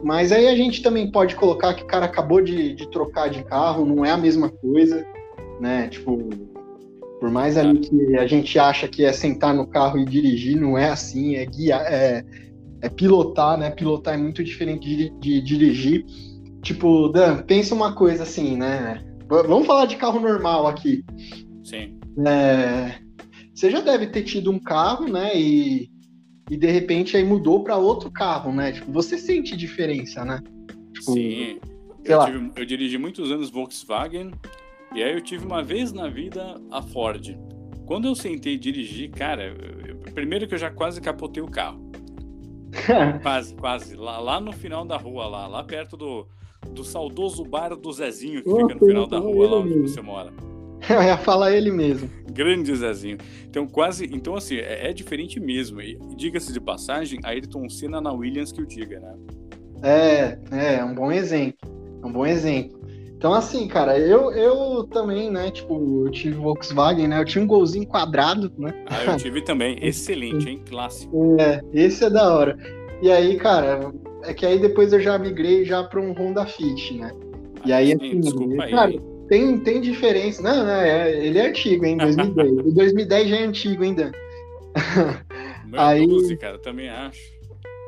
Mas 0.04 0.30
aí 0.30 0.46
a 0.46 0.54
gente 0.54 0.82
também 0.82 1.10
pode 1.10 1.34
colocar 1.34 1.74
que 1.74 1.82
o 1.82 1.86
cara 1.86 2.04
acabou 2.06 2.40
de, 2.40 2.74
de 2.74 2.88
trocar 2.90 3.28
de 3.28 3.42
carro, 3.42 3.84
não 3.84 4.04
é 4.04 4.10
a 4.10 4.16
mesma 4.16 4.48
coisa, 4.48 5.04
né? 5.60 5.88
Tipo, 5.88 6.28
por 7.18 7.28
mais 7.30 7.56
ali 7.56 7.78
que 7.78 8.16
a 8.16 8.26
gente 8.26 8.56
acha 8.56 8.86
que 8.86 9.04
é 9.04 9.12
sentar 9.12 9.52
no 9.52 9.66
carro 9.66 9.98
e 9.98 10.04
dirigir, 10.04 10.60
não 10.60 10.78
é 10.78 10.90
assim, 10.90 11.34
é 11.34 11.44
guiar, 11.44 11.82
é, 11.90 12.22
é 12.82 12.88
pilotar, 12.88 13.58
né? 13.58 13.70
Pilotar 13.70 14.14
é 14.14 14.18
muito 14.18 14.44
diferente 14.44 14.86
de, 14.86 15.10
de, 15.18 15.40
dirigir. 15.40 16.04
Tipo, 16.62 17.08
Dan, 17.08 17.38
pensa 17.38 17.74
uma 17.74 17.94
coisa 17.94 18.22
assim, 18.22 18.56
né? 18.56 19.02
Vamos 19.26 19.66
falar 19.66 19.86
de 19.86 19.96
carro 19.96 20.20
normal 20.20 20.68
aqui. 20.68 21.02
Sim. 21.64 21.98
É, 22.26 23.03
você 23.54 23.70
já 23.70 23.80
deve 23.80 24.08
ter 24.08 24.22
tido 24.24 24.50
um 24.50 24.58
carro, 24.58 25.06
né? 25.06 25.38
E 25.38 25.94
e 26.50 26.56
de 26.56 26.70
repente 26.70 27.16
aí 27.16 27.24
mudou 27.24 27.64
para 27.64 27.76
outro 27.76 28.10
carro, 28.10 28.52
né? 28.52 28.72
Tipo, 28.72 28.92
você 28.92 29.16
sente 29.16 29.56
diferença, 29.56 30.24
né? 30.24 30.42
Tipo, 30.92 31.12
Sim. 31.12 31.58
Eu, 32.04 32.24
tive, 32.24 32.50
eu, 32.56 32.64
dirigi 32.66 32.98
muitos 32.98 33.32
anos 33.32 33.48
Volkswagen 33.48 34.30
e 34.94 35.02
aí 35.02 35.14
eu 35.14 35.22
tive 35.22 35.46
uma 35.46 35.62
vez 35.62 35.92
na 35.92 36.08
vida 36.08 36.60
a 36.70 36.82
Ford. 36.82 37.34
Quando 37.86 38.06
eu 38.06 38.14
sentei 38.14 38.58
dirigir, 38.58 39.10
cara, 39.10 39.54
eu, 39.86 40.12
primeiro 40.12 40.46
que 40.46 40.54
eu 40.54 40.58
já 40.58 40.70
quase 40.70 41.00
capotei 41.00 41.42
o 41.42 41.48
carro. 41.48 41.82
quase, 43.22 43.54
quase. 43.54 43.96
Lá, 43.96 44.18
lá 44.18 44.38
no 44.38 44.52
final 44.52 44.84
da 44.84 44.98
rua, 44.98 45.26
lá, 45.26 45.46
lá 45.46 45.64
perto 45.64 45.96
do, 45.96 46.26
do 46.72 46.84
saudoso 46.84 47.42
bar 47.42 47.74
do 47.74 47.92
Zezinho 47.92 48.42
que 48.42 48.50
fica 48.50 48.74
no 48.74 48.86
final 48.86 49.06
da 49.06 49.18
rua, 49.18 49.48
lá 49.48 49.56
onde 49.60 49.80
você 49.80 50.02
mora. 50.02 50.30
Eu 50.90 51.02
ia 51.02 51.16
falar 51.16 51.52
ele 51.52 51.70
mesmo. 51.70 52.10
Grande 52.30 52.74
Zezinho. 52.74 53.18
Então, 53.48 53.66
quase. 53.66 54.08
Então, 54.12 54.34
assim, 54.34 54.56
é, 54.56 54.90
é 54.90 54.92
diferente 54.92 55.40
mesmo. 55.40 55.80
E 55.80 55.98
diga-se 56.16 56.52
de 56.52 56.60
passagem, 56.60 57.20
Ayrton 57.22 57.68
Senna 57.68 58.00
na 58.00 58.12
Williams 58.12 58.52
que 58.52 58.60
o 58.60 58.66
diga, 58.66 59.00
né? 59.00 59.14
É, 59.82 60.38
é, 60.50 60.74
é 60.76 60.84
um 60.84 60.94
bom 60.94 61.10
exemplo. 61.10 61.58
É 62.02 62.06
um 62.06 62.12
bom 62.12 62.26
exemplo. 62.26 62.82
Então, 63.16 63.32
assim, 63.32 63.66
cara, 63.66 63.98
eu, 63.98 64.32
eu 64.32 64.84
também, 64.84 65.30
né? 65.30 65.50
Tipo, 65.50 66.06
eu 66.06 66.10
tive 66.10 66.36
Volkswagen, 66.36 67.08
né? 67.08 67.20
Eu 67.20 67.24
tinha 67.24 67.42
um 67.42 67.46
golzinho 67.46 67.86
quadrado, 67.86 68.52
né? 68.58 68.74
Ah, 68.86 69.12
eu 69.12 69.16
tive 69.16 69.42
também. 69.42 69.78
Excelente, 69.80 70.48
hein? 70.48 70.62
Clássico. 70.68 71.36
É, 71.40 71.62
esse 71.72 72.04
é 72.04 72.10
da 72.10 72.34
hora. 72.34 72.58
E 73.00 73.10
aí, 73.10 73.36
cara, 73.38 73.92
é 74.24 74.34
que 74.34 74.44
aí 74.44 74.58
depois 74.58 74.92
eu 74.92 75.00
já 75.00 75.18
migrei 75.18 75.64
já 75.64 75.82
para 75.84 76.00
um 76.00 76.12
Honda 76.12 76.44
Fit, 76.44 76.98
né? 76.98 77.10
E 77.64 77.72
aí, 77.72 77.92
ah, 77.92 77.96
assim, 77.96 78.20
desculpa 78.20 78.68
cara, 78.68 78.90
aí 78.90 79.13
tem, 79.28 79.58
tem 79.58 79.80
diferença. 79.80 80.42
Não, 80.42 80.64
não, 80.64 80.72
é, 80.72 81.26
ele 81.26 81.38
é 81.38 81.48
antigo, 81.48 81.84
hein? 81.84 81.96
2010. 81.98 82.58
o 82.66 82.74
2010 82.74 83.28
já 83.28 83.36
é 83.36 83.44
antigo 83.44 83.82
ainda. 83.82 84.12
Meu 85.66 85.80
aí, 85.80 86.06
12, 86.06 86.36
cara, 86.36 86.58
também 86.58 86.88
acho. 86.88 87.20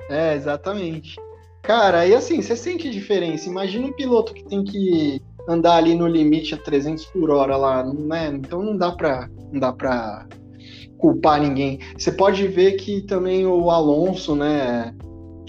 É, 0.08 0.34
exatamente. 0.34 1.16
Cara, 1.62 2.00
aí 2.00 2.14
assim, 2.14 2.40
você 2.40 2.56
sente 2.56 2.88
diferença. 2.90 3.48
Imagina 3.48 3.86
um 3.86 3.92
piloto 3.92 4.32
que 4.32 4.44
tem 4.44 4.62
que 4.62 5.20
andar 5.48 5.76
ali 5.76 5.94
no 5.94 6.06
limite 6.06 6.54
a 6.54 6.58
300 6.58 7.04
por 7.06 7.30
hora 7.30 7.56
lá, 7.56 7.84
né? 7.84 8.28
Então 8.28 8.62
não 8.62 8.76
dá 8.76 8.92
pra, 8.92 9.28
não 9.52 9.60
dá 9.60 9.72
pra 9.72 10.26
culpar 10.98 11.40
ninguém. 11.40 11.80
Você 11.96 12.12
pode 12.12 12.46
ver 12.48 12.72
que 12.72 13.02
também 13.02 13.46
o 13.46 13.70
Alonso, 13.70 14.34
né? 14.34 14.94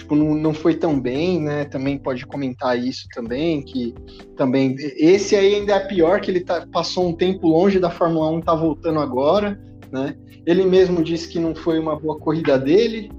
Tipo, 0.07 0.15
não, 0.15 0.33
não 0.33 0.53
foi 0.53 0.75
tão 0.75 0.99
bem, 0.99 1.41
né? 1.41 1.65
Também 1.65 1.97
pode 1.97 2.25
comentar 2.25 2.79
isso 2.79 3.07
também, 3.13 3.61
que 3.61 3.93
também 4.37 4.75
esse 4.95 5.35
aí 5.35 5.55
ainda 5.55 5.73
é 5.73 5.79
pior, 5.81 6.21
que 6.21 6.31
ele 6.31 6.39
tá, 6.39 6.65
passou 6.71 7.09
um 7.09 7.13
tempo 7.13 7.47
longe 7.47 7.79
da 7.79 7.89
Fórmula 7.89 8.31
1, 8.31 8.41
tá 8.41 8.55
voltando 8.55 8.99
agora, 8.99 9.59
né? 9.91 10.15
Ele 10.45 10.63
mesmo 10.63 11.03
disse 11.03 11.27
que 11.27 11.39
não 11.39 11.53
foi 11.53 11.77
uma 11.77 11.99
boa 11.99 12.17
corrida 12.17 12.57
dele. 12.57 13.11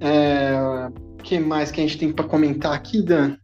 É, 0.00 0.88
que 1.22 1.38
mais 1.38 1.70
que 1.70 1.80
a 1.80 1.84
gente 1.84 1.98
tem 1.98 2.12
para 2.12 2.24
comentar 2.24 2.72
aqui, 2.72 3.02
Dan? 3.02 3.36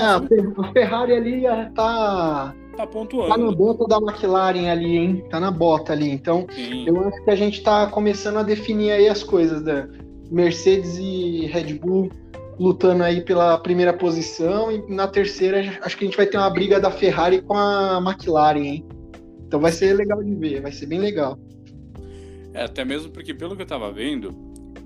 Ah, 0.00 0.16
a 0.16 0.72
Ferrari 0.72 1.12
ali 1.12 1.42
tá 1.74 2.54
tá 2.76 2.86
pontuando. 2.86 3.28
Tá 3.28 3.38
na 3.38 3.52
bota 3.52 3.86
da 3.86 3.96
McLaren 3.98 4.70
ali, 4.70 4.96
hein? 4.96 5.24
Tá 5.30 5.40
na 5.40 5.50
bota 5.50 5.92
ali. 5.92 6.10
Então, 6.10 6.46
Sim. 6.50 6.86
eu 6.86 7.08
acho 7.08 7.24
que 7.24 7.30
a 7.30 7.36
gente 7.36 7.62
tá 7.62 7.86
começando 7.86 8.38
a 8.38 8.42
definir 8.42 8.90
aí 8.90 9.08
as 9.08 9.22
coisas, 9.22 9.62
Dan. 9.62 9.88
Mercedes 10.30 10.96
e 10.98 11.46
Red 11.46 11.74
Bull 11.74 12.10
lutando 12.58 13.02
aí 13.02 13.20
pela 13.20 13.58
primeira 13.58 13.92
posição 13.92 14.72
e 14.72 14.82
na 14.92 15.06
terceira 15.06 15.78
acho 15.82 15.96
que 15.96 16.04
a 16.04 16.06
gente 16.06 16.16
vai 16.16 16.26
ter 16.26 16.38
uma 16.38 16.48
briga 16.50 16.80
da 16.80 16.90
Ferrari 16.90 17.42
com 17.42 17.54
a 17.54 18.02
McLaren, 18.04 18.64
hein? 18.64 18.86
Então 19.46 19.60
vai 19.60 19.72
ser 19.72 19.94
legal 19.94 20.22
de 20.22 20.34
ver, 20.34 20.60
vai 20.60 20.72
ser 20.72 20.86
bem 20.86 20.98
legal. 20.98 21.38
É, 22.54 22.64
até 22.64 22.84
mesmo 22.84 23.12
porque 23.12 23.34
pelo 23.34 23.54
que 23.54 23.62
eu 23.62 23.66
tava 23.66 23.92
vendo, 23.92 24.30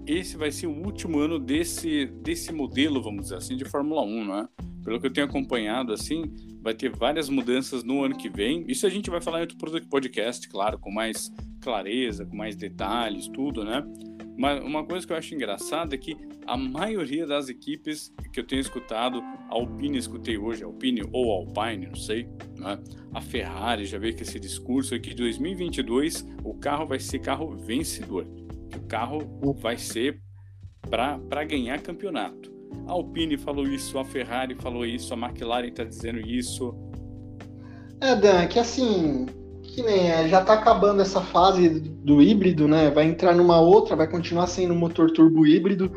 esse 0.06 0.36
vai 0.36 0.50
ser 0.50 0.66
o 0.66 0.72
último 0.72 1.20
ano 1.20 1.38
desse, 1.38 2.06
desse 2.06 2.52
modelo, 2.52 3.00
vamos 3.00 3.22
dizer 3.22 3.36
assim, 3.36 3.56
de 3.56 3.64
Fórmula 3.64 4.02
1, 4.02 4.26
né? 4.26 4.48
Pelo 4.84 5.00
que 5.00 5.06
eu 5.06 5.12
tenho 5.12 5.26
acompanhado, 5.26 5.92
assim, 5.92 6.24
vai 6.60 6.74
ter 6.74 6.90
várias 6.90 7.28
mudanças 7.28 7.84
no 7.84 8.02
ano 8.02 8.16
que 8.16 8.28
vem. 8.28 8.64
Isso 8.66 8.86
a 8.86 8.90
gente 8.90 9.08
vai 9.08 9.20
falar 9.20 9.38
em 9.38 9.42
outro 9.42 9.56
podcast, 9.88 10.48
claro, 10.48 10.78
com 10.78 10.90
mais 10.90 11.30
clareza, 11.60 12.24
com 12.26 12.36
mais 12.36 12.56
detalhes, 12.56 13.28
tudo, 13.28 13.64
né? 13.64 13.84
Mas 14.36 14.62
uma 14.62 14.84
coisa 14.84 15.06
que 15.06 15.12
eu 15.12 15.16
acho 15.16 15.34
engraçada 15.34 15.94
é 15.94 15.98
que 15.98 16.16
a 16.46 16.56
maioria 16.56 17.26
das 17.26 17.48
equipes 17.48 18.12
que 18.32 18.40
eu 18.40 18.46
tenho 18.46 18.60
escutado, 18.60 19.20
a 19.20 19.54
Alpine 19.54 19.98
escutei 19.98 20.38
hoje, 20.38 20.64
Alpine 20.64 21.02
ou 21.12 21.30
Alpine, 21.30 21.86
não 21.86 21.94
sei, 21.94 22.28
né? 22.56 22.78
a 23.12 23.20
Ferrari 23.20 23.84
já 23.84 23.98
veio 23.98 24.14
com 24.14 24.22
esse 24.22 24.40
discurso 24.40 24.94
aqui 24.94 25.10
de 25.10 25.16
2022 25.16 26.26
o 26.44 26.54
carro 26.54 26.86
vai 26.86 26.98
ser 26.98 27.18
carro 27.18 27.56
vencedor, 27.56 28.26
o 28.76 28.86
carro 28.86 29.18
vai 29.60 29.76
ser 29.76 30.20
para 30.88 31.44
ganhar 31.44 31.80
campeonato. 31.80 32.50
A 32.86 32.92
Alpine 32.92 33.36
falou 33.36 33.66
isso, 33.66 33.98
a 33.98 34.04
Ferrari 34.04 34.54
falou 34.54 34.86
isso, 34.86 35.12
a 35.12 35.16
McLaren 35.16 35.68
está 35.68 35.84
dizendo 35.84 36.20
isso. 36.20 36.74
É, 38.00 38.16
Dan, 38.16 38.46
que 38.46 38.58
assim, 38.58 39.26
que 39.80 39.86
nem 39.86 40.10
é, 40.10 40.28
já 40.28 40.40
está 40.40 40.54
acabando 40.54 41.00
essa 41.00 41.20
fase 41.20 41.68
do 41.68 42.20
híbrido, 42.20 42.68
né? 42.68 42.90
Vai 42.90 43.06
entrar 43.06 43.34
numa 43.34 43.60
outra, 43.60 43.96
vai 43.96 44.06
continuar 44.06 44.46
sendo 44.46 44.74
motor 44.74 45.10
turbo 45.10 45.46
híbrido, 45.46 45.90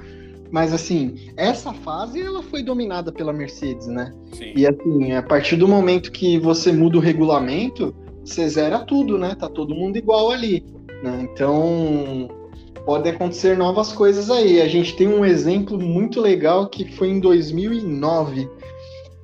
mas 0.51 0.73
assim, 0.73 1.31
essa 1.35 1.73
fase 1.73 2.21
ela 2.21 2.41
foi 2.43 2.63
dominada 2.63 3.11
pela 3.11 3.33
Mercedes, 3.33 3.87
né? 3.87 4.13
Sim. 4.33 4.53
E 4.55 4.65
assim, 4.65 5.11
a 5.13 5.21
partir 5.21 5.57
do 5.57 5.67
momento 5.67 6.11
que 6.11 6.39
você 6.39 6.71
muda 6.71 6.97
o 6.97 7.01
regulamento, 7.01 7.93
você 8.23 8.47
zera 8.47 8.79
tudo, 8.79 9.17
né? 9.17 9.35
Tá 9.35 9.49
todo 9.49 9.75
mundo 9.75 9.97
igual 9.97 10.31
ali, 10.31 10.63
né? 11.03 11.27
Então, 11.29 12.29
pode 12.85 13.09
acontecer 13.09 13.57
novas 13.57 13.91
coisas 13.91 14.29
aí. 14.29 14.61
A 14.61 14.67
gente 14.67 14.95
tem 14.95 15.07
um 15.07 15.25
exemplo 15.25 15.77
muito 15.79 16.21
legal 16.21 16.69
que 16.69 16.89
foi 16.93 17.09
em 17.09 17.19
2009, 17.19 18.49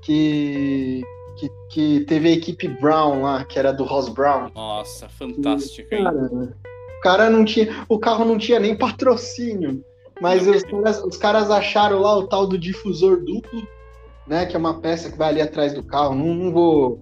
que 0.01 1.01
que, 1.39 1.49
que 1.69 1.99
teve 2.01 2.27
a 2.27 2.31
equipe 2.31 2.67
Brown 2.67 3.21
lá, 3.21 3.45
que 3.45 3.57
era 3.57 3.71
do 3.71 3.83
Ross 3.83 4.09
Brown. 4.09 4.49
Nossa, 4.53 5.07
fantástico. 5.07 5.89
Cara, 5.89 6.11
o 6.11 7.01
cara 7.01 7.29
não 7.29 7.45
tinha, 7.45 7.85
o 7.87 7.97
carro 7.97 8.25
não 8.25 8.37
tinha 8.37 8.59
nem 8.59 8.77
patrocínio, 8.77 9.83
mas 10.21 10.45
os 10.47 10.63
caras, 10.63 11.03
os 11.03 11.17
caras 11.17 11.49
acharam 11.49 11.99
lá 11.99 12.17
o 12.17 12.27
tal 12.27 12.45
do 12.45 12.57
difusor 12.57 13.23
duplo, 13.23 13.65
né, 14.27 14.45
que 14.45 14.55
é 14.55 14.59
uma 14.59 14.79
peça 14.81 15.09
que 15.09 15.17
vai 15.17 15.29
ali 15.29 15.41
atrás 15.41 15.73
do 15.73 15.81
carro. 15.81 16.13
Não, 16.13 16.33
não 16.33 16.51
vou 16.51 16.99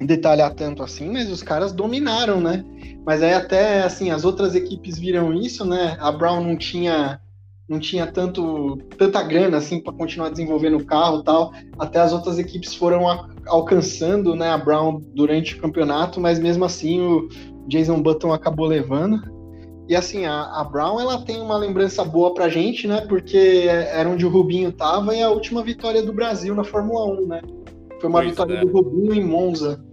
detalhar 0.00 0.54
tanto 0.54 0.82
assim, 0.82 1.10
mas 1.10 1.30
os 1.30 1.42
caras 1.42 1.72
dominaram, 1.72 2.40
né? 2.40 2.64
Mas 3.04 3.22
aí 3.22 3.34
até 3.34 3.82
assim 3.82 4.10
as 4.10 4.24
outras 4.24 4.54
equipes 4.54 4.98
viram 4.98 5.34
isso, 5.34 5.64
né? 5.64 5.96
A 6.00 6.10
Brown 6.10 6.42
não 6.42 6.56
tinha 6.56 7.20
não 7.68 7.78
tinha 7.78 8.06
tanto 8.06 8.76
tanta 8.98 9.22
grana 9.22 9.56
assim 9.56 9.80
para 9.80 9.92
continuar 9.92 10.28
desenvolvendo 10.28 10.76
o 10.76 10.84
carro 10.84 11.22
tal. 11.22 11.52
Até 11.78 12.00
as 12.00 12.12
outras 12.12 12.38
equipes 12.38 12.74
foram 12.74 13.08
a, 13.08 13.28
alcançando 13.46 14.34
né, 14.34 14.50
a 14.50 14.58
Brown 14.58 15.00
durante 15.14 15.54
o 15.54 15.60
campeonato, 15.60 16.20
mas 16.20 16.38
mesmo 16.38 16.64
assim 16.64 17.00
o 17.00 17.28
Jason 17.68 18.02
Button 18.02 18.32
acabou 18.32 18.66
levando. 18.66 19.32
E 19.88 19.94
assim, 19.94 20.24
a, 20.24 20.60
a 20.60 20.64
Brown 20.64 20.98
ela 20.98 21.22
tem 21.22 21.40
uma 21.40 21.58
lembrança 21.58 22.04
boa 22.04 22.32
pra 22.32 22.48
gente, 22.48 22.86
né? 22.86 23.02
Porque 23.02 23.66
era 23.68 24.08
onde 24.08 24.24
o 24.24 24.30
Rubinho 24.30 24.72
tava 24.72 25.14
e 25.14 25.22
a 25.22 25.30
última 25.30 25.62
vitória 25.62 26.02
do 26.02 26.12
Brasil 26.12 26.54
na 26.54 26.64
Fórmula 26.64 27.04
1, 27.20 27.26
né? 27.26 27.42
Foi 28.00 28.08
uma 28.08 28.20
pois 28.20 28.30
vitória 28.30 28.54
é. 28.54 28.60
do 28.60 28.72
Rubinho 28.72 29.14
em 29.14 29.24
Monza. 29.24 29.84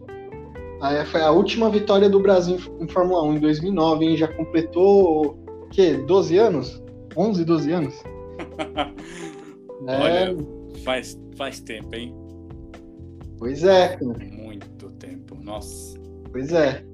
Aí 0.81 1.05
foi 1.05 1.21
a 1.21 1.31
última 1.31 1.69
vitória 1.69 2.09
do 2.09 2.19
Brasil 2.19 2.57
em 2.79 2.87
Fórmula 2.87 3.23
1 3.23 3.35
em 3.35 3.39
2009, 3.39 4.05
hein? 4.05 4.17
Já 4.17 4.27
completou, 4.29 5.37
o 5.63 5.69
quê? 5.69 5.93
12 5.93 6.37
anos? 6.37 6.81
11, 7.17 7.45
12 7.45 7.71
anos? 7.71 7.93
É, 9.87 9.95
Olha, 9.97 10.37
faz, 10.83 11.19
faz 11.35 11.59
tempo, 11.59 11.95
hein? 11.95 12.13
pois 13.39 13.63
é, 13.63 13.97
cara. 13.97 14.19
Muito 14.31 14.91
tempo. 14.91 15.35
Nossa. 15.43 15.97
Pois 16.31 16.51
é. 16.53 16.85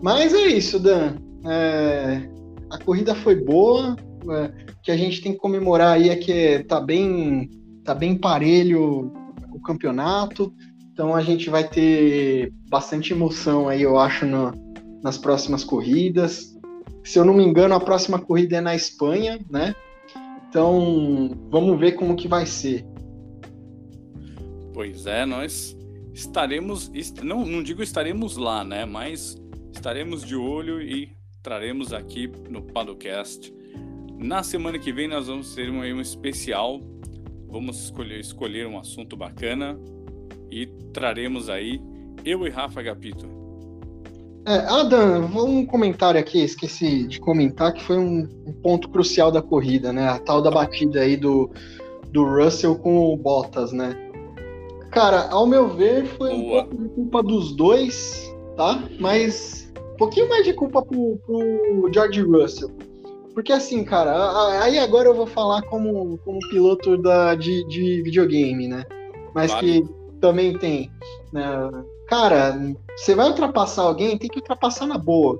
Mas 0.00 0.32
é 0.32 0.46
isso, 0.46 0.78
Dan. 0.78 1.16
É, 1.44 2.28
a 2.70 2.78
corrida 2.78 3.16
foi 3.16 3.34
boa. 3.34 3.96
é, 4.30 4.70
o 4.70 4.82
que 4.84 4.92
a 4.92 4.96
gente 4.96 5.20
tem 5.20 5.32
que 5.32 5.38
comemorar 5.38 5.94
aí 5.96 6.10
é 6.10 6.16
que 6.16 6.60
tá 6.68 6.80
bem, 6.80 7.50
tá 7.84 7.92
bem 7.92 8.16
parelho 8.16 9.12
o 9.52 9.60
campeonato. 9.60 10.54
Então 10.92 11.16
a 11.16 11.22
gente 11.22 11.50
vai 11.50 11.68
ter 11.68 12.52
bastante 12.70 13.12
emoção 13.12 13.68
aí, 13.68 13.82
eu 13.82 13.98
acho, 13.98 14.24
no- 14.26 14.52
nas 15.02 15.18
próximas 15.18 15.64
corridas. 15.64 16.56
Se 17.04 17.18
eu 17.18 17.24
não 17.24 17.34
me 17.34 17.42
engano, 17.44 17.74
a 17.74 17.80
próxima 17.80 18.18
corrida 18.18 18.56
é 18.56 18.60
na 18.60 18.74
Espanha, 18.74 19.38
né? 19.50 19.74
Então 20.48 21.30
vamos 21.50 21.78
ver 21.78 21.92
como 21.92 22.16
que 22.16 22.28
vai 22.28 22.46
ser. 22.46 22.84
Pois 24.72 25.06
é, 25.06 25.26
nós 25.26 25.76
estaremos, 26.14 26.90
est- 26.94 27.22
não, 27.22 27.44
não 27.44 27.62
digo 27.62 27.82
estaremos 27.82 28.36
lá, 28.36 28.62
né? 28.64 28.84
Mas 28.84 29.36
estaremos 29.72 30.22
de 30.24 30.36
olho 30.36 30.80
e 30.80 31.10
traremos 31.42 31.92
aqui 31.92 32.30
no 32.48 32.62
Padocast. 32.62 33.52
Na 34.18 34.42
semana 34.42 34.78
que 34.78 34.92
vem 34.92 35.08
nós 35.08 35.26
vamos 35.28 35.54
ter 35.54 35.70
um, 35.70 35.78
um 35.80 36.00
especial. 36.00 36.80
Vamos 37.50 37.84
escolher, 37.84 38.20
escolher 38.20 38.66
um 38.66 38.78
assunto 38.78 39.16
bacana 39.16 39.78
e 40.50 40.66
traremos 40.92 41.48
aí 41.48 41.80
eu 42.24 42.46
e 42.46 42.50
Rafa 42.50 42.82
Gapito. 42.82 43.26
É, 44.48 44.60
Adam, 44.66 45.26
um 45.44 45.66
comentário 45.66 46.18
aqui, 46.18 46.42
esqueci 46.42 47.06
de 47.06 47.20
comentar, 47.20 47.70
que 47.70 47.84
foi 47.84 47.98
um, 47.98 48.26
um 48.46 48.52
ponto 48.62 48.88
crucial 48.88 49.30
da 49.30 49.42
corrida, 49.42 49.92
né? 49.92 50.08
A 50.08 50.18
tal 50.18 50.40
da 50.40 50.50
batida 50.50 51.00
aí 51.02 51.18
do, 51.18 51.50
do 52.10 52.24
Russell 52.24 52.74
com 52.78 53.12
o 53.12 53.16
Bottas, 53.18 53.72
né? 53.72 53.94
Cara, 54.90 55.28
ao 55.28 55.46
meu 55.46 55.68
ver, 55.68 56.06
foi 56.06 56.32
um 56.32 56.42
Boa. 56.44 56.64
pouco 56.64 56.82
de 56.82 56.88
culpa 56.88 57.22
dos 57.22 57.54
dois, 57.54 58.34
tá? 58.56 58.82
Mas 58.98 59.70
um 59.92 59.96
pouquinho 59.98 60.30
mais 60.30 60.46
de 60.46 60.54
culpa 60.54 60.80
pro, 60.80 61.18
pro 61.26 61.90
George 61.92 62.22
Russell. 62.22 62.70
Porque 63.34 63.52
assim, 63.52 63.84
cara, 63.84 64.62
aí 64.62 64.78
agora 64.78 65.10
eu 65.10 65.14
vou 65.14 65.26
falar 65.26 65.60
como, 65.64 66.18
como 66.24 66.38
piloto 66.48 66.96
da, 66.96 67.34
de, 67.34 67.66
de 67.68 68.00
videogame, 68.00 68.66
né? 68.66 68.82
Mas 69.34 69.50
Claro. 69.50 69.66
que 69.66 69.84
também 70.22 70.56
tem. 70.56 70.90
Né? 71.34 71.44
Cara, 72.08 72.58
você 72.96 73.14
vai 73.14 73.28
ultrapassar 73.28 73.82
alguém, 73.82 74.16
tem 74.16 74.28
que 74.30 74.38
ultrapassar 74.38 74.86
na 74.86 74.96
boa. 74.98 75.38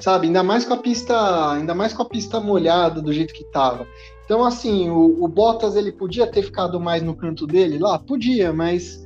Sabe? 0.00 0.26
Ainda 0.26 0.42
mais 0.42 0.64
com 0.64 0.74
a 0.74 0.76
pista, 0.76 1.52
ainda 1.52 1.74
mais 1.74 1.92
com 1.92 2.02
a 2.02 2.08
pista 2.08 2.40
molhada 2.40 3.00
do 3.00 3.12
jeito 3.12 3.32
que 3.34 3.44
tava. 3.44 3.86
Então, 4.24 4.44
assim, 4.44 4.90
o, 4.90 5.22
o 5.22 5.28
Bottas 5.28 5.76
ele 5.76 5.92
podia 5.92 6.26
ter 6.26 6.42
ficado 6.42 6.80
mais 6.80 7.02
no 7.02 7.14
canto 7.14 7.46
dele 7.46 7.78
lá? 7.78 7.98
Podia, 7.98 8.52
mas. 8.52 9.04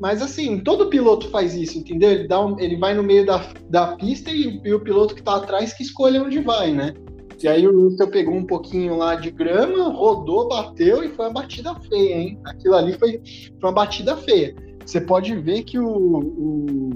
Mas 0.00 0.22
assim, 0.22 0.60
todo 0.60 0.88
piloto 0.88 1.28
faz 1.28 1.54
isso, 1.54 1.76
entendeu? 1.76 2.10
Ele, 2.12 2.28
dá 2.28 2.40
um- 2.44 2.58
ele 2.60 2.76
vai 2.76 2.94
no 2.94 3.02
meio 3.02 3.26
da, 3.26 3.44
da 3.68 3.96
pista 3.96 4.30
e, 4.30 4.60
e 4.64 4.72
o 4.72 4.78
piloto 4.78 5.12
que 5.12 5.22
tá 5.22 5.34
atrás 5.36 5.72
que 5.72 5.82
escolhe 5.82 6.20
onde 6.20 6.38
vai, 6.38 6.72
né? 6.72 6.94
E 7.42 7.48
aí 7.48 7.66
o 7.66 7.82
Russell 7.88 8.08
pegou 8.08 8.34
um 8.34 8.46
pouquinho 8.46 8.96
lá 8.96 9.16
de 9.16 9.30
grama, 9.32 9.88
rodou, 9.92 10.46
bateu 10.48 11.02
e 11.02 11.08
foi 11.08 11.26
uma 11.26 11.32
batida 11.34 11.74
feia, 11.88 12.14
hein? 12.14 12.40
Aquilo 12.44 12.76
ali 12.76 12.92
foi, 12.96 13.20
foi 13.60 13.70
uma 13.70 13.72
batida 13.72 14.16
feia. 14.16 14.54
Você 14.88 15.02
pode 15.02 15.34
ver 15.36 15.64
que 15.64 15.78
o. 15.78 15.86
o- 15.86 16.90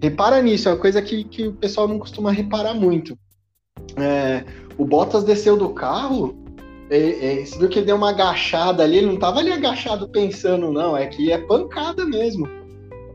Repara 0.00 0.40
nisso, 0.40 0.68
é 0.68 0.72
uma 0.72 0.78
coisa 0.78 1.02
que, 1.02 1.24
que 1.24 1.48
o 1.48 1.52
pessoal 1.52 1.86
não 1.86 1.98
costuma 1.98 2.30
reparar 2.30 2.72
muito. 2.72 3.18
É, 3.96 4.44
o 4.78 4.84
Bottas 4.86 5.24
desceu 5.24 5.56
do 5.56 5.70
carro, 5.70 6.38
é, 6.88 7.40
é, 7.40 7.44
você 7.44 7.58
viu 7.58 7.68
que 7.68 7.80
ele 7.80 7.86
deu 7.86 7.96
uma 7.96 8.10
agachada 8.10 8.84
ali, 8.84 8.98
ele 8.98 9.08
não 9.08 9.18
tava 9.18 9.40
ali 9.40 9.52
agachado 9.52 10.08
pensando, 10.08 10.72
não, 10.72 10.96
é 10.96 11.06
que 11.06 11.30
é 11.30 11.36
pancada 11.36 12.06
mesmo. 12.06 12.48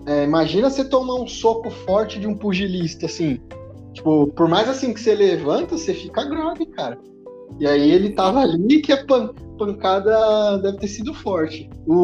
É, 0.06 0.26
imagina 0.26 0.69
você 0.69 0.84
tomar 0.84 1.15
um 1.15 1.26
soco 1.26 1.71
forte 1.71 2.19
de 2.19 2.28
um 2.28 2.36
pugilista, 2.36 3.06
assim. 3.08 3.39
Tipo, 3.93 4.28
por 4.28 4.47
mais 4.47 4.69
assim 4.69 4.93
que 4.93 4.99
você 4.99 5.15
levanta, 5.15 5.76
você 5.78 5.93
fica 5.93 6.23
grave, 6.26 6.65
cara. 6.67 6.99
E 7.60 7.65
aí 7.65 7.89
ele 7.91 8.10
tava 8.12 8.41
ali 8.41 8.82
que 8.82 8.91
a 8.91 9.06
pan- 9.06 9.34
pancada 9.58 10.58
deve 10.58 10.78
ter 10.78 10.88
sido 10.88 11.13
forte. 11.13 11.69
O, 11.88 11.95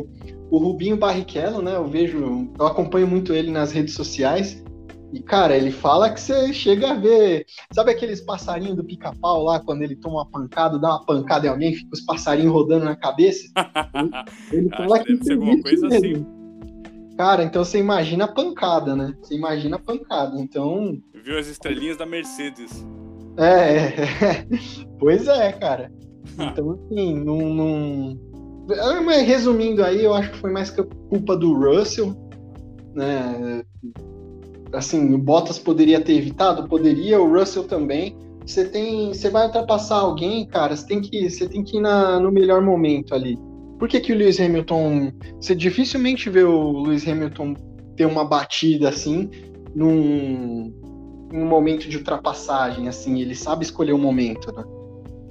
o, 0.00 0.06
o 0.52 0.58
Rubinho 0.58 0.98
Barrichello, 0.98 1.62
né? 1.62 1.74
Eu 1.74 1.88
vejo, 1.88 2.52
eu 2.58 2.66
acompanho 2.66 3.08
muito 3.08 3.32
ele 3.32 3.50
nas 3.50 3.72
redes 3.72 3.94
sociais. 3.94 4.62
E, 5.10 5.22
cara, 5.22 5.56
ele 5.56 5.70
fala 5.70 6.10
que 6.10 6.20
você 6.20 6.52
chega 6.52 6.90
a 6.90 6.94
ver. 6.94 7.46
Sabe 7.72 7.90
aqueles 7.90 8.20
passarinhos 8.20 8.76
do 8.76 8.84
pica-pau 8.84 9.44
lá, 9.44 9.60
quando 9.60 9.80
ele 9.80 9.96
toma 9.96 10.16
uma 10.16 10.30
pancada, 10.30 10.78
dá 10.78 10.90
uma 10.90 11.06
pancada 11.06 11.46
em 11.46 11.48
alguém, 11.48 11.74
fica 11.74 11.88
os 11.94 12.02
passarinhos 12.02 12.52
rodando 12.52 12.84
na 12.84 12.94
cabeça? 12.94 13.48
Ele 14.52 14.68
fala 14.68 14.98
que 14.98 15.16
que 15.16 15.24
deve 15.24 15.44
ser 15.44 15.62
coisa 15.62 15.88
mesmo. 15.88 16.26
Cara, 17.16 17.44
então 17.44 17.64
você 17.64 17.78
imagina 17.78 18.24
a 18.24 18.28
pancada, 18.28 18.94
né? 18.94 19.14
Você 19.22 19.34
imagina 19.34 19.76
a 19.76 19.78
pancada. 19.78 20.38
Então, 20.38 20.98
Viu 21.24 21.38
as 21.38 21.46
estrelinhas 21.46 21.96
da 21.96 22.04
Mercedes. 22.04 22.86
é, 23.38 23.76
é. 23.76 24.46
pois 25.00 25.26
é, 25.28 25.52
cara. 25.52 25.90
Então, 26.38 26.72
assim, 26.72 27.14
não, 27.22 27.38
não... 27.38 28.31
Mas 28.66 29.26
Resumindo 29.26 29.84
aí, 29.84 30.04
eu 30.04 30.14
acho 30.14 30.30
que 30.30 30.38
foi 30.38 30.50
mais 30.50 30.70
que 30.70 30.82
culpa 31.08 31.36
do 31.36 31.54
Russell, 31.54 32.14
né? 32.94 33.62
Assim, 34.72 35.12
o 35.12 35.18
Bottas 35.18 35.58
poderia 35.58 36.00
ter 36.00 36.14
evitado, 36.14 36.68
poderia, 36.68 37.20
o 37.20 37.30
Russell 37.30 37.64
também. 37.64 38.16
Você 38.46 38.64
tem, 38.64 39.12
você 39.12 39.30
vai 39.30 39.46
ultrapassar 39.46 39.96
alguém, 39.96 40.46
cara, 40.46 40.74
você 40.74 40.86
tem 40.86 41.00
que, 41.00 41.28
você 41.28 41.48
tem 41.48 41.62
que 41.62 41.76
ir 41.76 41.80
na, 41.80 42.18
no 42.18 42.32
melhor 42.32 42.62
momento 42.62 43.14
ali. 43.14 43.38
Por 43.78 43.88
que, 43.88 44.00
que 44.00 44.12
o 44.12 44.16
Lewis 44.16 44.40
Hamilton, 44.40 45.12
você 45.40 45.54
dificilmente 45.54 46.30
vê 46.30 46.42
o 46.42 46.82
Lewis 46.82 47.06
Hamilton 47.06 47.54
ter 47.96 48.06
uma 48.06 48.24
batida 48.24 48.88
assim 48.88 49.28
num, 49.74 50.72
num 51.32 51.46
momento 51.46 51.88
de 51.88 51.96
ultrapassagem, 51.96 52.88
assim, 52.88 53.20
ele 53.20 53.34
sabe 53.34 53.64
escolher 53.64 53.92
o 53.92 53.98
momento, 53.98 54.52
né? 54.54 54.62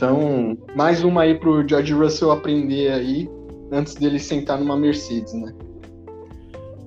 Então, 0.02 0.58
mais 0.76 1.04
uma 1.04 1.22
aí 1.22 1.38
pro 1.38 1.64
George 1.68 1.94
Russell 1.94 2.32
aprender 2.32 2.92
aí 2.92 3.30
antes 3.72 3.94
dele 3.94 4.18
sentar 4.18 4.58
numa 4.58 4.76
Mercedes, 4.76 5.32
né? 5.34 5.54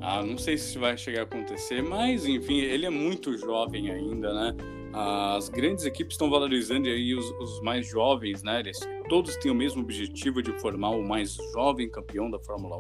Ah, 0.01 0.21
não 0.21 0.37
sei 0.37 0.59
se 0.59 0.77
vai 0.79 0.99
chegar 0.99 1.21
a 1.21 1.23
acontecer, 1.23 1.81
mas 1.81 2.27
enfim, 2.27 2.59
ele 2.59 2.87
é 2.87 2.91
muito 2.91 3.39
jovem 3.39 3.89
ainda, 3.89 4.35
né? 4.35 4.57
As 4.93 5.49
grandes 5.49 5.85
equipes 5.85 6.15
estão 6.15 6.29
valorizando 6.29 6.89
aí 6.89 7.15
os, 7.15 7.25
os 7.39 7.61
mais 7.63 7.89
jovens, 7.89 8.43
né? 8.43 8.59
Eles 8.59 8.81
todos 9.09 9.37
têm 9.37 9.53
o 9.53 9.55
mesmo 9.55 9.83
objetivo 9.83 10.43
de 10.43 10.51
formar 10.59 10.91
o 10.91 11.07
mais 11.07 11.37
jovem 11.53 11.89
campeão 11.89 12.29
da 12.29 12.41
Fórmula 12.41 12.79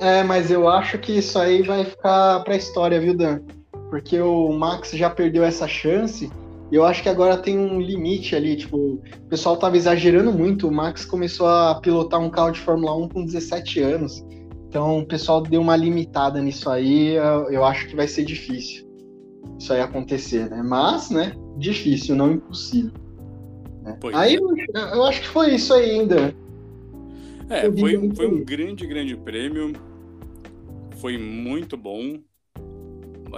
1. 0.00 0.04
É, 0.04 0.22
mas 0.22 0.50
eu 0.50 0.68
acho 0.68 0.98
que 0.98 1.12
isso 1.12 1.38
aí 1.38 1.62
vai 1.62 1.86
ficar 1.86 2.40
pra 2.40 2.56
história, 2.56 3.00
viu, 3.00 3.16
Dan? 3.16 3.40
Porque 3.88 4.20
o 4.20 4.52
Max 4.52 4.90
já 4.90 5.08
perdeu 5.08 5.44
essa 5.44 5.66
chance 5.66 6.30
e 6.72 6.74
eu 6.74 6.86
acho 6.86 7.02
que 7.02 7.08
agora 7.10 7.36
tem 7.36 7.58
um 7.58 7.78
limite 7.78 8.34
ali, 8.34 8.56
tipo, 8.56 8.78
o 8.78 9.28
pessoal 9.28 9.58
tava 9.58 9.76
exagerando 9.76 10.32
muito, 10.32 10.66
o 10.66 10.72
Max 10.72 11.04
começou 11.04 11.46
a 11.46 11.78
pilotar 11.82 12.18
um 12.18 12.30
carro 12.30 12.52
de 12.52 12.60
Fórmula 12.60 12.96
1 12.96 13.08
com 13.10 13.26
17 13.26 13.80
anos. 13.80 14.24
Então 14.68 15.00
o 15.00 15.06
pessoal 15.06 15.42
deu 15.42 15.60
uma 15.60 15.76
limitada 15.76 16.40
nisso 16.40 16.70
aí, 16.70 17.14
eu, 17.50 17.62
acho 17.62 17.86
que 17.88 17.94
vai 17.94 18.08
ser 18.08 18.24
difícil 18.24 18.90
isso 19.58 19.70
aí 19.70 19.82
acontecer, 19.82 20.48
né? 20.48 20.62
Mas, 20.62 21.10
né, 21.10 21.34
difícil, 21.58 22.16
não 22.16 22.32
impossível. 22.32 22.92
né? 23.82 23.98
Aí 24.14 24.34
é. 24.34 24.38
eu, 24.38 24.56
eu 24.94 25.04
acho 25.04 25.20
que 25.20 25.28
foi 25.28 25.54
isso 25.54 25.74
aí 25.74 25.90
ainda. 25.90 26.34
É, 27.50 27.70
foi, 27.70 28.14
foi 28.14 28.26
um 28.28 28.42
grande, 28.42 28.86
grande 28.86 29.14
prêmio. 29.14 29.74
Foi 30.96 31.18
muito 31.18 31.76
bom. 31.76 32.18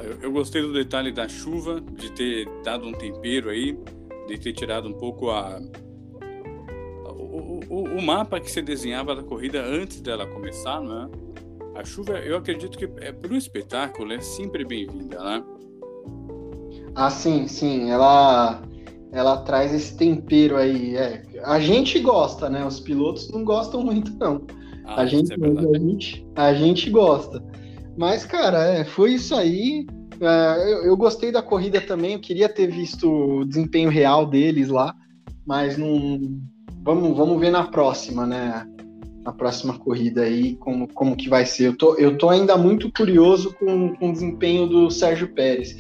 Eu, 0.03 0.19
eu 0.23 0.33
gostei 0.33 0.63
do 0.63 0.73
detalhe 0.73 1.13
da 1.13 1.29
chuva, 1.29 1.81
de 1.81 2.11
ter 2.13 2.49
dado 2.65 2.87
um 2.87 2.93
tempero 2.93 3.51
aí, 3.51 3.79
de 4.27 4.39
ter 4.39 4.53
tirado 4.53 4.89
um 4.89 4.95
pouco 4.95 5.31
a. 5.31 5.61
O, 7.07 7.61
o, 7.69 7.85
o 7.99 8.03
mapa 8.03 8.41
que 8.41 8.51
você 8.51 8.63
desenhava 8.63 9.15
da 9.15 9.23
corrida 9.23 9.65
antes 9.65 10.01
dela 10.01 10.27
começar, 10.27 10.81
né? 10.81 11.09
A 11.75 11.85
chuva, 11.85 12.19
eu 12.19 12.37
acredito 12.37 12.79
que 12.79 12.85
é 13.05 13.11
para 13.13 13.33
o 13.33 13.37
espetáculo 13.37 14.13
é 14.13 14.21
sempre 14.21 14.65
bem-vinda, 14.65 15.19
né? 15.23 15.45
Ah, 16.95 17.11
sim, 17.11 17.49
sim, 17.49 17.91
ela 17.91 18.63
ela 19.15 19.39
traz 19.39 19.73
esse 19.73 19.97
tempero 19.97 20.57
aí. 20.57 20.97
É. 20.97 21.23
A 21.45 21.61
gente 21.61 22.01
gosta, 22.01 22.51
né? 22.51 22.67
Os 22.67 22.81
pilotos 22.81 23.31
não 23.31 23.45
gostam 23.45 23.83
muito, 23.83 24.13
não. 24.19 24.43
Ah, 24.85 25.03
a, 25.03 25.07
gente, 25.07 25.33
é 25.33 25.37
a, 25.37 25.79
gente, 25.79 26.27
a 26.35 26.55
gente 26.55 26.91
gosta. 26.91 27.43
Mas, 27.97 28.25
cara, 28.25 28.65
é, 28.65 28.85
foi 28.85 29.15
isso 29.15 29.35
aí. 29.35 29.87
É, 30.21 30.73
eu, 30.73 30.85
eu 30.87 30.97
gostei 30.97 31.31
da 31.31 31.43
corrida 31.43 31.81
também. 31.81 32.15
Eu 32.15 32.21
queria 32.21 32.49
ter 32.49 32.67
visto 32.67 33.11
o 33.11 33.45
desempenho 33.45 33.91
real 33.91 34.27
deles 34.27 34.69
lá, 34.69 34.95
mas 35.47 35.77
não. 35.77 36.21
Vamos, 36.83 37.17
vamos 37.17 37.41
ver 37.41 37.51
na 37.51 37.65
próxima, 37.65 38.27
né? 38.27 38.67
Na 39.25 39.33
próxima 39.33 39.79
corrida 39.79 40.23
aí, 40.23 40.55
como, 40.57 40.87
como 40.93 41.17
que 41.17 41.31
vai 41.31 41.47
ser. 41.47 41.69
Eu 41.69 41.77
tô, 41.77 41.95
eu 41.95 42.19
tô 42.19 42.29
ainda 42.29 42.59
muito 42.59 42.93
curioso 42.93 43.55
com, 43.55 43.95
com 43.97 44.11
o 44.11 44.13
desempenho 44.13 44.67
do 44.67 44.91
Sérgio 44.91 45.33
Pérez. 45.35 45.75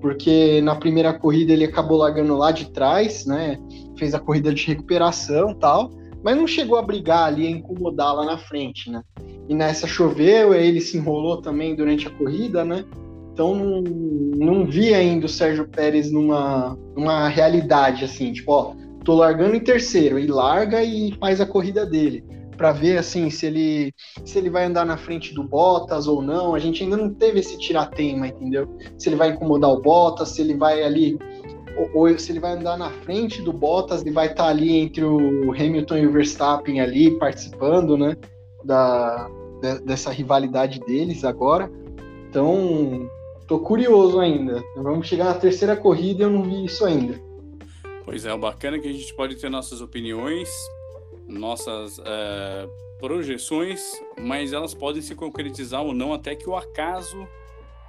porque 0.00 0.60
na 0.62 0.74
primeira 0.74 1.16
corrida 1.16 1.52
ele 1.52 1.64
acabou 1.64 1.98
largando 1.98 2.36
lá 2.36 2.50
de 2.50 2.70
trás, 2.72 3.24
né? 3.24 3.58
Fez 3.96 4.14
a 4.14 4.20
corrida 4.20 4.52
de 4.52 4.66
recuperação 4.66 5.54
tal, 5.54 5.90
mas 6.24 6.36
não 6.36 6.46
chegou 6.46 6.76
a 6.76 6.82
brigar 6.82 7.24
ali, 7.24 7.46
a 7.46 7.50
incomodar 7.50 8.14
lá 8.14 8.24
na 8.24 8.38
frente, 8.38 8.90
né? 8.90 9.02
E 9.48 9.54
nessa 9.54 9.86
choveu, 9.86 10.54
ele 10.54 10.80
se 10.80 10.96
enrolou 10.98 11.40
também 11.40 11.74
durante 11.74 12.06
a 12.06 12.10
corrida, 12.10 12.64
né? 12.64 12.84
Então 13.32 13.54
não, 13.54 13.82
não 13.82 14.66
vi 14.66 14.92
ainda 14.92 15.26
o 15.26 15.28
Sérgio 15.28 15.68
Pérez 15.68 16.10
numa, 16.10 16.76
numa 16.96 17.28
realidade 17.28 18.04
assim, 18.04 18.32
tipo, 18.32 18.52
ó, 18.52 18.74
tô 19.04 19.14
largando 19.14 19.54
em 19.54 19.60
terceiro, 19.60 20.18
e 20.18 20.26
larga 20.26 20.82
e 20.82 21.16
faz 21.18 21.40
a 21.40 21.46
corrida 21.46 21.86
dele 21.86 22.24
para 22.58 22.72
ver 22.72 22.98
assim 22.98 23.30
se 23.30 23.46
ele 23.46 23.94
se 24.24 24.36
ele 24.36 24.50
vai 24.50 24.64
andar 24.64 24.84
na 24.84 24.96
frente 24.96 25.32
do 25.32 25.44
Bottas 25.44 26.08
ou 26.08 26.20
não. 26.20 26.54
A 26.54 26.58
gente 26.58 26.82
ainda 26.82 26.96
não 26.96 27.14
teve 27.14 27.38
esse 27.38 27.56
tiratema, 27.56 28.26
entendeu? 28.26 28.76
Se 28.98 29.08
ele 29.08 29.16
vai 29.16 29.30
incomodar 29.30 29.70
o 29.70 29.80
Bottas, 29.80 30.30
se 30.30 30.42
ele 30.42 30.56
vai 30.56 30.82
ali 30.82 31.16
ou, 31.94 32.08
ou 32.08 32.18
se 32.18 32.32
ele 32.32 32.40
vai 32.40 32.52
andar 32.52 32.76
na 32.76 32.90
frente 32.90 33.40
do 33.40 33.52
Bottas 33.52 34.02
e 34.02 34.10
vai 34.10 34.26
estar 34.26 34.44
tá 34.44 34.50
ali 34.50 34.76
entre 34.76 35.04
o 35.04 35.52
Hamilton 35.52 35.96
e 35.98 36.06
o 36.06 36.12
Verstappen 36.12 36.80
ali 36.80 37.16
participando, 37.18 37.96
né, 37.96 38.16
da 38.64 39.30
de, 39.60 39.80
dessa 39.80 40.10
rivalidade 40.10 40.80
deles 40.80 41.24
agora. 41.24 41.70
Então, 42.28 43.10
tô 43.46 43.58
curioso 43.60 44.20
ainda. 44.20 44.62
Vamos 44.76 45.06
chegar 45.06 45.26
na 45.26 45.34
terceira 45.34 45.76
corrida 45.76 46.22
e 46.22 46.26
eu 46.26 46.30
não 46.30 46.42
vi 46.42 46.64
isso 46.64 46.84
ainda. 46.84 47.20
Pois 48.04 48.24
é, 48.24 48.32
o 48.32 48.38
bacana 48.38 48.76
é 48.76 48.80
que 48.80 48.88
a 48.88 48.92
gente 48.92 49.14
pode 49.14 49.36
ter 49.36 49.50
nossas 49.50 49.80
opiniões, 49.80 50.48
nossas 51.28 51.98
é, 52.04 52.68
projeções, 52.98 53.80
mas 54.18 54.52
elas 54.52 54.74
podem 54.74 55.02
se 55.02 55.14
concretizar 55.14 55.82
ou 55.82 55.92
não 55.92 56.12
até 56.12 56.34
que 56.34 56.48
o 56.48 56.56
acaso 56.56 57.26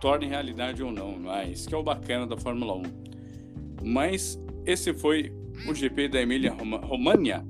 torne 0.01 0.27
realidade 0.27 0.83
ou 0.83 0.91
não. 0.91 1.33
É? 1.33 1.47
Isso 1.47 1.67
que 1.67 1.75
é 1.75 1.77
o 1.77 1.83
bacana 1.83 2.27
da 2.27 2.37
Fórmula 2.37 2.75
1. 2.75 2.83
Mas 3.83 4.39
esse 4.65 4.93
foi 4.93 5.31
o 5.67 5.73
GP 5.73 6.09
da 6.09 6.21
Emília 6.21 6.53
Romagna. 6.53 7.45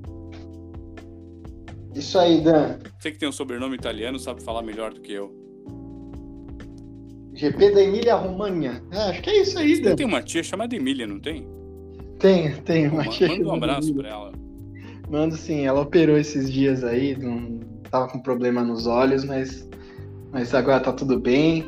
Isso 2.00 2.18
aí, 2.18 2.40
Dan. 2.40 2.78
Você 2.98 3.10
que 3.10 3.18
tem 3.18 3.28
um 3.28 3.32
sobrenome 3.32 3.76
italiano 3.76 4.18
sabe 4.18 4.42
falar 4.42 4.62
melhor 4.62 4.94
do 4.94 5.02
que 5.02 5.12
eu. 5.12 5.30
GP 7.34 7.72
da 7.72 7.82
Emília 7.82 8.14
Romagna. 8.14 8.82
É, 8.90 9.10
acho 9.10 9.20
que 9.20 9.28
é 9.28 9.42
isso 9.42 9.58
aí, 9.58 9.82
Dan. 9.82 9.96
Tem 9.96 10.06
uma 10.06 10.22
tia 10.22 10.42
chamada 10.42 10.74
Emília, 10.74 11.06
não 11.06 11.20
tem? 11.20 11.46
Tem, 12.18 12.52
tem 12.62 12.88
uma 12.88 13.04
Manda 13.04 13.10
tia. 13.10 13.28
Manda 13.28 13.48
um 13.48 13.54
abraço 13.54 13.94
para 13.94 14.08
ela. 14.08 14.32
Mando 15.10 15.36
sim, 15.36 15.66
ela 15.66 15.82
operou 15.82 16.16
esses 16.16 16.50
dias 16.50 16.82
aí, 16.82 17.14
não 17.18 17.60
tava 17.90 18.08
com 18.08 18.18
problema 18.18 18.62
nos 18.62 18.86
olhos, 18.86 19.22
mas, 19.22 19.68
mas 20.32 20.54
agora 20.54 20.80
tá 20.80 20.92
tudo 20.94 21.20
bem. 21.20 21.66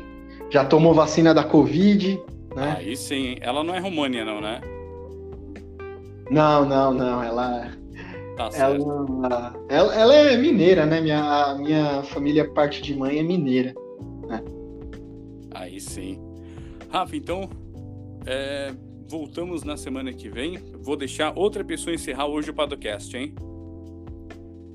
Já 0.49 0.65
tomou 0.65 0.95
vacina 0.95 1.31
da 1.31 1.43
Covid, 1.43 2.19
né? 2.55 2.77
Aí 2.79 2.97
sim, 2.97 3.35
ela 3.39 3.63
não 3.63 3.75
é 3.75 3.79
România, 3.79 4.25
não, 4.25 4.41
né? 4.41 4.61
Não, 6.31 6.65
não, 6.65 6.91
não, 6.91 7.23
ela. 7.23 7.82
Tá 8.35 8.49
certo. 8.51 8.83
Ela, 9.23 9.53
ela, 9.69 9.95
ela 9.95 10.13
é 10.15 10.37
mineira, 10.37 10.85
né? 10.85 10.99
Minha, 11.01 11.23
a 11.23 11.55
minha 11.55 12.03
família, 12.03 12.49
parte 12.51 12.81
de 12.81 12.95
mãe, 12.95 13.19
é 13.19 13.23
mineira. 13.23 13.73
Né? 14.27 14.43
Aí 15.53 15.79
sim. 15.79 16.19
Rafa, 16.89 17.15
então, 17.15 17.49
é, 18.25 18.73
voltamos 19.07 19.63
na 19.63 19.77
semana 19.77 20.11
que 20.13 20.29
vem. 20.29 20.57
Vou 20.81 20.95
deixar 20.95 21.37
outra 21.37 21.63
pessoa 21.63 21.93
encerrar 21.93 22.25
hoje 22.27 22.49
o 22.49 22.53
podcast, 22.53 23.15
hein? 23.15 23.35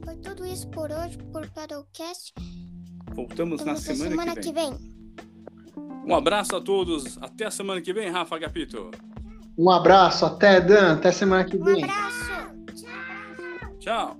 Foi 0.04 0.16
tudo 0.16 0.46
isso 0.46 0.68
por 0.70 0.90
hoje, 0.90 1.18
por 1.32 1.46
podcast. 1.50 2.32
Voltamos 3.12 3.64
na 3.64 3.74
semana, 3.74 4.10
semana 4.10 4.34
que, 4.34 4.40
que 4.42 4.52
vem. 4.52 4.70
vem. 4.74 4.98
Um 6.06 6.14
abraço 6.14 6.54
a 6.56 6.60
todos. 6.60 7.18
Até 7.20 7.46
a 7.46 7.50
semana 7.50 7.80
que 7.80 7.92
vem, 7.92 8.08
Rafa 8.08 8.36
Agapito. 8.36 8.90
Um 9.58 9.68
abraço, 9.70 10.24
até 10.24 10.60
Dan, 10.60 10.92
até 10.94 11.10
semana 11.10 11.44
que 11.44 11.56
Um 11.56 11.64
vem. 11.64 11.82
abraço. 11.82 12.17
Tchau. 13.80 14.16